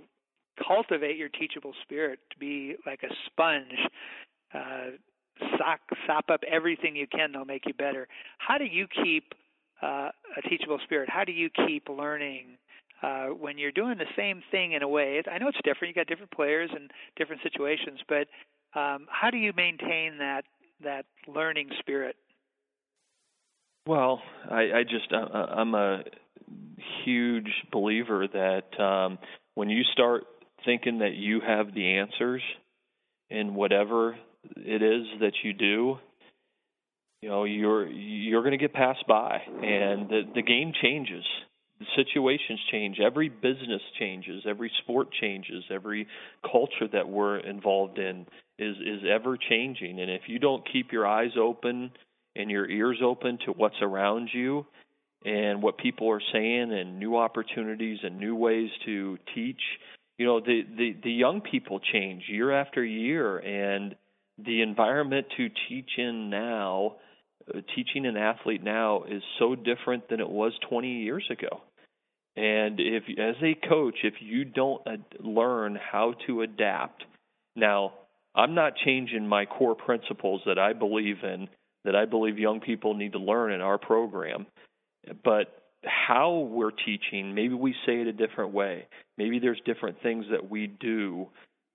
cultivate 0.67 1.17
your 1.17 1.29
teachable 1.29 1.73
spirit 1.83 2.19
to 2.33 2.39
be 2.39 2.77
like 2.87 3.03
a 3.03 3.13
sponge. 3.27 3.75
Uh, 4.55 4.97
sock, 5.59 5.81
sop 6.07 6.31
up 6.31 6.41
everything 6.51 6.97
you 6.97 7.07
can; 7.07 7.33
they'll 7.33 7.45
make 7.45 7.67
you 7.67 7.75
better. 7.75 8.09
How 8.39 8.59
do 8.59 8.65
you 8.65 8.87
keep 8.87 9.35
uh, 9.83 10.11
a 10.37 10.49
teachable 10.49 10.79
spirit? 10.85 11.09
How 11.09 11.25
do 11.25 11.33
you 11.33 11.51
keep 11.67 11.89
learning 11.89 12.59
uh, 13.03 13.27
when 13.27 13.59
you're 13.59 13.73
doing 13.73 13.99
the 13.99 14.07
same 14.17 14.43
thing 14.51 14.73
in 14.73 14.83
a 14.83 14.89
way? 14.89 15.23
I 15.31 15.39
know 15.39 15.49
it's 15.49 15.59
different. 15.65 15.95
You 15.95 16.01
got 16.01 16.09
different 16.09 16.33
players 16.33 16.71
and 16.75 16.91
different 17.17 17.43
situations, 17.43 18.01
but 18.09 18.29
um, 18.79 19.07
how 19.11 19.31
do 19.31 19.37
you 19.37 19.53
maintain 19.57 20.19
that 20.19 20.43
that 20.83 21.07
learning 21.27 21.71
spirit? 21.79 22.17
Well, 23.87 24.21
I, 24.51 24.79
I 24.79 24.83
just 24.83 25.13
uh, 25.13 25.17
I'm 25.17 25.75
a 25.75 26.03
huge 27.05 27.51
believer 27.73 28.27
that 28.33 28.83
um, 28.83 29.19
when 29.55 29.71
you 29.71 29.83
start 29.93 30.25
thinking 30.65 30.99
that 30.99 31.15
you 31.15 31.41
have 31.41 31.73
the 31.75 31.99
answers 31.99 32.43
in 33.31 33.55
whatever 33.55 34.17
it 34.57 34.83
is 34.83 35.07
that 35.21 35.33
you 35.43 35.53
do, 35.53 35.99
you 37.23 37.29
know 37.29 37.45
you're 37.45 37.87
you're 37.87 38.43
going 38.43 38.53
to 38.53 38.59
get 38.59 38.73
passed 38.73 39.07
by, 39.07 39.41
and 39.47 40.09
the 40.09 40.23
the 40.35 40.43
game 40.43 40.73
changes. 40.81 41.25
The 41.79 41.87
situations 41.95 42.59
change. 42.73 42.99
Every 43.05 43.29
business 43.29 43.83
changes. 43.99 44.45
Every 44.49 44.73
sport 44.83 45.09
changes. 45.21 45.63
Every 45.71 46.07
culture 46.51 46.89
that 46.91 47.07
we're 47.07 47.39
involved 47.39 47.99
in 47.99 48.27
is 48.59 48.77
is 48.77 49.03
ever 49.11 49.37
changing. 49.37 50.01
And 50.01 50.11
if 50.11 50.23
you 50.27 50.39
don't 50.39 50.67
keep 50.71 50.93
your 50.93 51.07
eyes 51.07 51.33
open 51.39 51.91
and 52.35 52.51
your 52.51 52.69
ears 52.69 52.99
open 53.05 53.39
to 53.45 53.53
what's 53.53 53.81
around 53.83 54.31
you, 54.33 54.67
and 55.25 55.63
what 55.63 55.77
people 55.79 56.11
are 56.11 56.23
saying 56.33 56.73
and 56.73 56.99
new 56.99 57.17
opportunities 57.17 57.99
and 58.03 58.19
new 58.19 58.35
ways 58.35 58.71
to 58.85 59.19
teach 59.35 59.61
you 60.19 60.27
know 60.27 60.41
the 60.41 60.63
the 60.77 60.97
the 61.03 61.11
young 61.11 61.41
people 61.41 61.81
change 61.93 62.25
year 62.29 62.53
after 62.53 62.85
year 62.85 63.39
and 63.39 63.97
the 64.45 64.63
environment 64.63 65.27
to 65.37 65.49
teach 65.69 65.91
in 65.99 66.31
now 66.31 66.97
uh, 67.55 67.61
teaching 67.75 68.07
an 68.07 68.17
athlete 68.17 68.63
now 68.63 69.05
is 69.05 69.23
so 69.39 69.55
different 69.55 70.09
than 70.09 70.21
it 70.21 70.29
was 70.29 70.53
20 70.69 71.03
years 71.03 71.25
ago 71.31 71.61
and 72.37 72.81
if 72.81 73.05
as 73.19 73.37
a 73.43 73.55
coach 73.69 73.97
if 74.03 74.15
you 74.21 74.45
don't 74.45 74.83
learn 75.21 75.77
how 75.77 76.15
to 76.27 76.43
adapt 76.43 77.05
now 77.55 77.93
i'm 78.35 78.55
not 78.55 78.73
changing 78.85 79.27
my 79.27 79.47
core 79.47 79.77
principles 79.77 80.43
that 80.47 80.59
i 80.59 80.73
believe 80.73 81.23
in 81.23 81.49
that 81.85 81.97
i 81.97 82.05
believe 82.05 82.39
young 82.39 82.61
people 82.61 82.95
need 82.95 83.13
to 83.13 83.19
learn 83.19 83.53
in 83.53 83.61
our 83.61 83.79
program 83.79 84.47
but 85.25 85.63
how 85.85 86.49
we're 86.51 86.71
teaching, 86.71 87.35
maybe 87.35 87.55
we 87.55 87.75
say 87.87 88.01
it 88.01 88.07
a 88.07 88.13
different 88.13 88.53
way. 88.53 88.87
Maybe 89.17 89.39
there's 89.39 89.61
different 89.65 90.03
things 90.03 90.27
that 90.31 90.51
we 90.51 90.67
do 90.67 91.29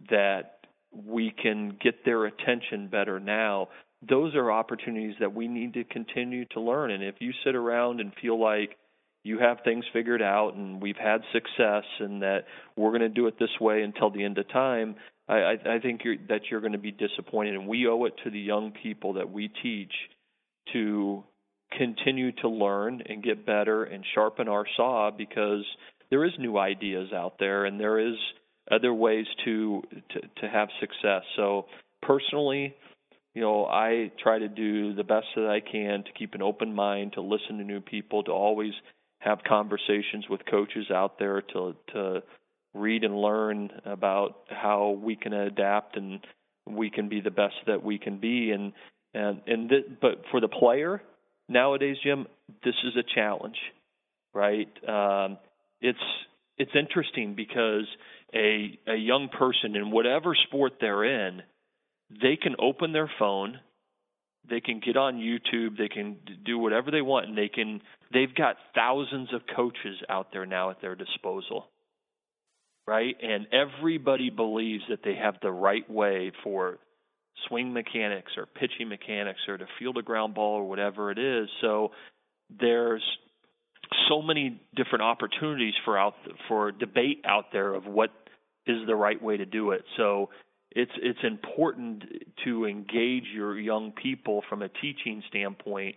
that 0.09 0.60
we 0.91 1.31
can 1.41 1.77
get 1.81 2.05
their 2.05 2.25
attention 2.25 2.87
better 2.87 3.19
now. 3.19 3.69
Those 4.07 4.35
are 4.35 4.51
opportunities 4.51 5.15
that 5.19 5.33
we 5.33 5.47
need 5.47 5.73
to 5.75 5.83
continue 5.83 6.45
to 6.45 6.59
learn. 6.59 6.91
And 6.91 7.03
if 7.03 7.15
you 7.19 7.31
sit 7.45 7.55
around 7.55 7.99
and 7.99 8.11
feel 8.21 8.39
like 8.39 8.77
you 9.23 9.37
have 9.37 9.59
things 9.63 9.85
figured 9.93 10.21
out 10.21 10.55
and 10.55 10.81
we've 10.81 10.97
had 10.97 11.21
success 11.31 11.83
and 11.99 12.21
that 12.23 12.45
we're 12.75 12.89
going 12.89 13.01
to 13.01 13.09
do 13.09 13.27
it 13.27 13.37
this 13.39 13.59
way 13.59 13.83
until 13.83 14.09
the 14.09 14.23
end 14.23 14.37
of 14.37 14.49
time, 14.49 14.95
I, 15.29 15.57
I, 15.65 15.79
think 15.79 16.01
you're, 16.03 16.17
that 16.29 16.41
you're 16.49 16.61
going 16.61 16.73
to 16.73 16.79
be 16.79 16.91
disappointed. 16.91 17.55
And 17.55 17.67
we 17.67 17.87
owe 17.87 18.05
it 18.05 18.13
to 18.23 18.31
the 18.31 18.39
young 18.39 18.71
people 18.71 19.13
that 19.13 19.31
we 19.31 19.49
teach 19.61 19.93
to 20.73 21.23
continue 21.77 22.31
to 22.33 22.49
learn 22.49 23.01
and 23.05 23.23
get 23.23 23.45
better 23.45 23.83
and 23.83 24.03
sharpen 24.13 24.47
our 24.47 24.65
saw 24.75 25.11
because 25.11 25.63
there 26.09 26.25
is 26.25 26.31
new 26.37 26.57
ideas 26.57 27.13
out 27.13 27.35
there 27.39 27.65
and 27.65 27.79
there 27.79 27.99
is 27.99 28.15
other 28.69 28.93
ways 28.93 29.25
to 29.45 29.81
to, 30.11 30.21
to 30.41 30.49
have 30.49 30.69
success. 30.79 31.23
So 31.35 31.65
personally, 32.01 32.75
you 33.33 33.41
know, 33.41 33.65
I 33.65 34.11
try 34.21 34.39
to 34.39 34.47
do 34.47 34.93
the 34.93 35.03
best 35.03 35.27
that 35.35 35.47
I 35.47 35.59
can 35.59 36.03
to 36.03 36.11
keep 36.17 36.33
an 36.33 36.41
open 36.41 36.73
mind, 36.73 37.13
to 37.13 37.21
listen 37.21 37.57
to 37.57 37.63
new 37.63 37.81
people, 37.81 38.23
to 38.23 38.31
always 38.31 38.73
have 39.19 39.39
conversations 39.47 40.25
with 40.29 40.41
coaches 40.49 40.91
out 40.91 41.17
there 41.19 41.41
to 41.41 41.75
to 41.93 42.23
read 42.73 43.03
and 43.03 43.15
learn 43.15 43.69
about 43.85 44.43
how 44.49 44.97
we 45.01 45.15
can 45.15 45.33
adapt 45.33 45.97
and 45.97 46.19
we 46.65 46.89
can 46.89 47.09
be 47.09 47.19
the 47.19 47.31
best 47.31 47.55
that 47.67 47.83
we 47.83 47.97
can 47.97 48.17
be 48.17 48.51
and 48.51 48.73
and 49.13 49.41
and 49.45 49.69
th- 49.69 49.85
but 50.01 50.23
for 50.31 50.39
the 50.39 50.47
player 50.47 51.01
nowadays, 51.51 51.97
Jim, 52.03 52.27
this 52.63 52.75
is 52.83 52.95
a 52.95 53.03
challenge, 53.15 53.57
right? 54.33 54.69
Um, 54.87 55.37
it's 55.81 55.99
it's 56.57 56.71
interesting 56.75 57.35
because 57.35 57.85
a 58.33 58.79
a 58.87 58.95
young 58.95 59.29
person 59.29 59.75
in 59.75 59.91
whatever 59.91 60.35
sport 60.47 60.73
they're 60.79 61.03
in, 61.03 61.41
they 62.09 62.37
can 62.41 62.55
open 62.59 62.93
their 62.93 63.11
phone, 63.19 63.59
they 64.49 64.61
can 64.61 64.79
get 64.79 64.97
on 64.97 65.15
YouTube, 65.15 65.77
they 65.77 65.89
can 65.89 66.17
do 66.45 66.57
whatever 66.57 66.91
they 66.91 67.01
want, 67.01 67.27
and 67.27 67.37
they 67.37 67.49
can 67.49 67.81
they've 68.13 68.33
got 68.33 68.57
thousands 68.75 69.33
of 69.33 69.41
coaches 69.55 69.97
out 70.09 70.27
there 70.31 70.45
now 70.45 70.69
at 70.69 70.81
their 70.81 70.95
disposal. 70.95 71.67
Right? 72.87 73.15
And 73.21 73.47
everybody 73.53 74.29
believes 74.29 74.83
that 74.89 74.99
they 75.03 75.15
have 75.15 75.35
the 75.41 75.51
right 75.51 75.87
way 75.89 76.31
for 76.43 76.79
swing 77.47 77.73
mechanics 77.73 78.33
or 78.37 78.45
pitching 78.45 78.89
mechanics 78.89 79.39
or 79.47 79.57
to 79.57 79.65
field 79.79 79.97
a 79.97 80.01
ground 80.01 80.33
ball 80.33 80.55
or 80.55 80.67
whatever 80.67 81.11
it 81.11 81.19
is. 81.19 81.47
So 81.61 81.91
there's 82.59 83.03
so 84.09 84.21
many 84.21 84.59
different 84.75 85.03
opportunities 85.03 85.73
for 85.85 85.97
out 85.97 86.15
for 86.47 86.71
debate 86.71 87.23
out 87.25 87.45
there 87.51 87.73
of 87.73 87.85
what 87.85 88.09
is 88.67 88.85
the 88.87 88.95
right 88.95 89.21
way 89.21 89.37
to 89.37 89.45
do 89.45 89.71
it. 89.71 89.83
So 89.97 90.29
it's 90.71 90.91
it's 91.01 91.19
important 91.23 92.03
to 92.45 92.65
engage 92.65 93.25
your 93.33 93.59
young 93.59 93.91
people 93.91 94.43
from 94.49 94.61
a 94.61 94.69
teaching 94.69 95.21
standpoint 95.29 95.95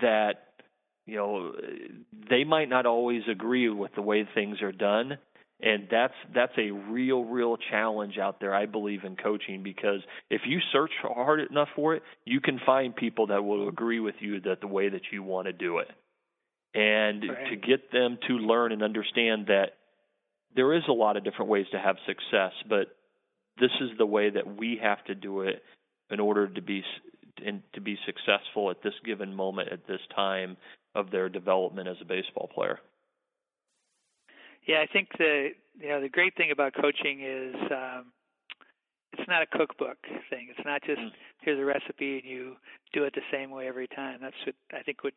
that 0.00 0.32
you 1.06 1.16
know 1.16 1.52
they 2.28 2.44
might 2.44 2.68
not 2.68 2.86
always 2.86 3.22
agree 3.30 3.68
with 3.68 3.94
the 3.94 4.02
way 4.02 4.28
things 4.34 4.60
are 4.62 4.72
done 4.72 5.18
and 5.60 5.86
that's 5.90 6.14
that's 6.34 6.52
a 6.58 6.70
real 6.70 7.24
real 7.24 7.56
challenge 7.70 8.18
out 8.18 8.40
there 8.40 8.54
i 8.54 8.66
believe 8.66 9.04
in 9.04 9.16
coaching 9.16 9.62
because 9.62 10.00
if 10.28 10.42
you 10.44 10.58
search 10.72 10.90
hard 11.00 11.40
enough 11.48 11.68
for 11.76 11.94
it 11.94 12.02
you 12.24 12.40
can 12.40 12.60
find 12.66 12.94
people 12.96 13.28
that 13.28 13.44
will 13.44 13.68
agree 13.68 14.00
with 14.00 14.16
you 14.20 14.40
that 14.40 14.60
the 14.60 14.66
way 14.66 14.88
that 14.88 15.02
you 15.12 15.22
want 15.22 15.46
to 15.46 15.52
do 15.52 15.78
it 15.78 15.88
and 16.74 17.24
right. 17.28 17.50
to 17.50 17.56
get 17.56 17.90
them 17.92 18.18
to 18.26 18.34
learn 18.34 18.72
and 18.72 18.82
understand 18.82 19.46
that 19.46 19.76
there 20.56 20.72
is 20.74 20.82
a 20.88 20.92
lot 20.92 21.16
of 21.16 21.24
different 21.24 21.50
ways 21.50 21.66
to 21.72 21.78
have 21.78 21.96
success 22.06 22.52
but 22.68 22.88
this 23.60 23.70
is 23.80 23.90
the 23.98 24.06
way 24.06 24.30
that 24.30 24.56
we 24.56 24.78
have 24.82 25.02
to 25.04 25.14
do 25.14 25.42
it 25.42 25.62
in 26.10 26.20
order 26.20 26.48
to 26.48 26.62
be 26.62 26.82
and 27.44 27.62
to 27.74 27.80
be 27.80 27.98
successful 28.06 28.70
at 28.70 28.82
this 28.82 28.94
given 29.04 29.34
moment 29.34 29.68
at 29.70 29.86
this 29.86 30.00
time 30.14 30.56
of 30.94 31.10
their 31.10 31.28
development 31.28 31.88
as 31.88 31.96
a 32.00 32.04
baseball 32.04 32.50
player 32.54 32.80
yeah, 34.66 34.82
I 34.82 34.86
think 34.92 35.08
the 35.16 35.50
you 35.80 35.88
know 35.88 36.00
the 36.00 36.08
great 36.08 36.36
thing 36.36 36.50
about 36.50 36.74
coaching 36.74 37.22
is 37.22 37.54
um, 37.70 38.12
it's 39.12 39.28
not 39.28 39.42
a 39.42 39.46
cookbook 39.46 39.98
thing. 40.28 40.48
It's 40.50 40.66
not 40.66 40.82
just 40.84 41.00
mm. 41.00 41.10
here's 41.40 41.60
a 41.60 41.64
recipe 41.64 42.18
and 42.18 42.24
you 42.24 42.56
do 42.92 43.04
it 43.04 43.14
the 43.14 43.22
same 43.32 43.50
way 43.50 43.68
every 43.68 43.86
time. 43.88 44.18
That's 44.20 44.36
what 44.44 44.56
I 44.74 44.82
think 44.82 45.04
what 45.04 45.14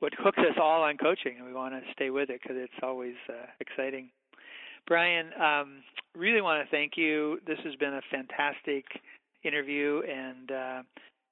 what 0.00 0.12
hooks 0.18 0.38
us 0.38 0.58
all 0.60 0.82
on 0.82 0.96
coaching, 0.96 1.36
and 1.38 1.46
we 1.46 1.52
want 1.52 1.74
to 1.74 1.92
stay 1.92 2.10
with 2.10 2.30
it 2.30 2.40
because 2.42 2.56
it's 2.58 2.82
always 2.82 3.14
uh, 3.28 3.46
exciting. 3.60 4.10
Brian, 4.86 5.30
um, 5.40 5.82
really 6.16 6.40
want 6.40 6.64
to 6.64 6.70
thank 6.70 6.92
you. 6.96 7.38
This 7.46 7.58
has 7.64 7.74
been 7.76 7.94
a 7.94 8.00
fantastic 8.10 8.84
interview, 9.44 10.02
and 10.08 10.50
uh, 10.50 10.82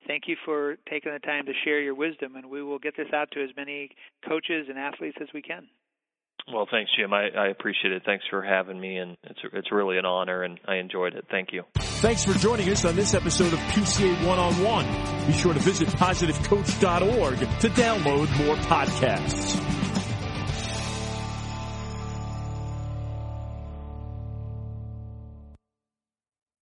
thank 0.07 0.25
you 0.27 0.37
for 0.45 0.77
taking 0.89 1.13
the 1.13 1.19
time 1.21 1.47
to 1.47 1.53
share 1.65 1.81
your 1.81 1.95
wisdom. 1.95 2.37
And 2.37 2.47
we 2.47 2.63
will 2.63 2.79
get 2.79 2.97
this 2.97 3.09
out 3.15 3.31
to 3.33 3.43
as 3.43 3.51
many 3.57 3.91
coaches 4.29 4.67
and 4.69 4.79
athletes 4.79 5.17
as 5.21 5.29
we 5.35 5.43
can. 5.43 5.69
Well, 6.53 6.67
thanks, 6.71 6.91
Jim. 6.99 7.13
I, 7.13 7.29
I, 7.29 7.49
appreciate 7.49 7.93
it. 7.93 8.03
Thanks 8.07 8.25
for 8.31 8.43
having 8.43 8.81
me, 8.81 8.97
and 8.97 9.17
it's 9.25 9.41
it's 9.53 9.71
really 9.71 9.99
an 9.99 10.07
honor, 10.07 10.45
and 10.45 10.59
I 10.67 10.77
enjoyed 10.77 11.15
it. 11.15 11.27
Thank 11.31 11.53
you. 11.53 11.65
Thanks 11.77 12.25
for 12.25 12.33
joining 12.39 12.71
us 12.71 12.85
on 12.87 12.97
this 12.97 13.13
episode 13.13 13.53
of 13.53 13.59
PCA 13.59 14.27
One 14.27 14.39
on 14.39 14.55
One. 14.63 15.27
Be 15.27 15.35
sure 15.35 15.53
to 15.53 15.61
visit 15.61 15.89
positivecoach.org 15.89 17.39
to 17.39 17.69
download 17.69 18.47
more 18.47 18.57
podcasts. 18.57 19.68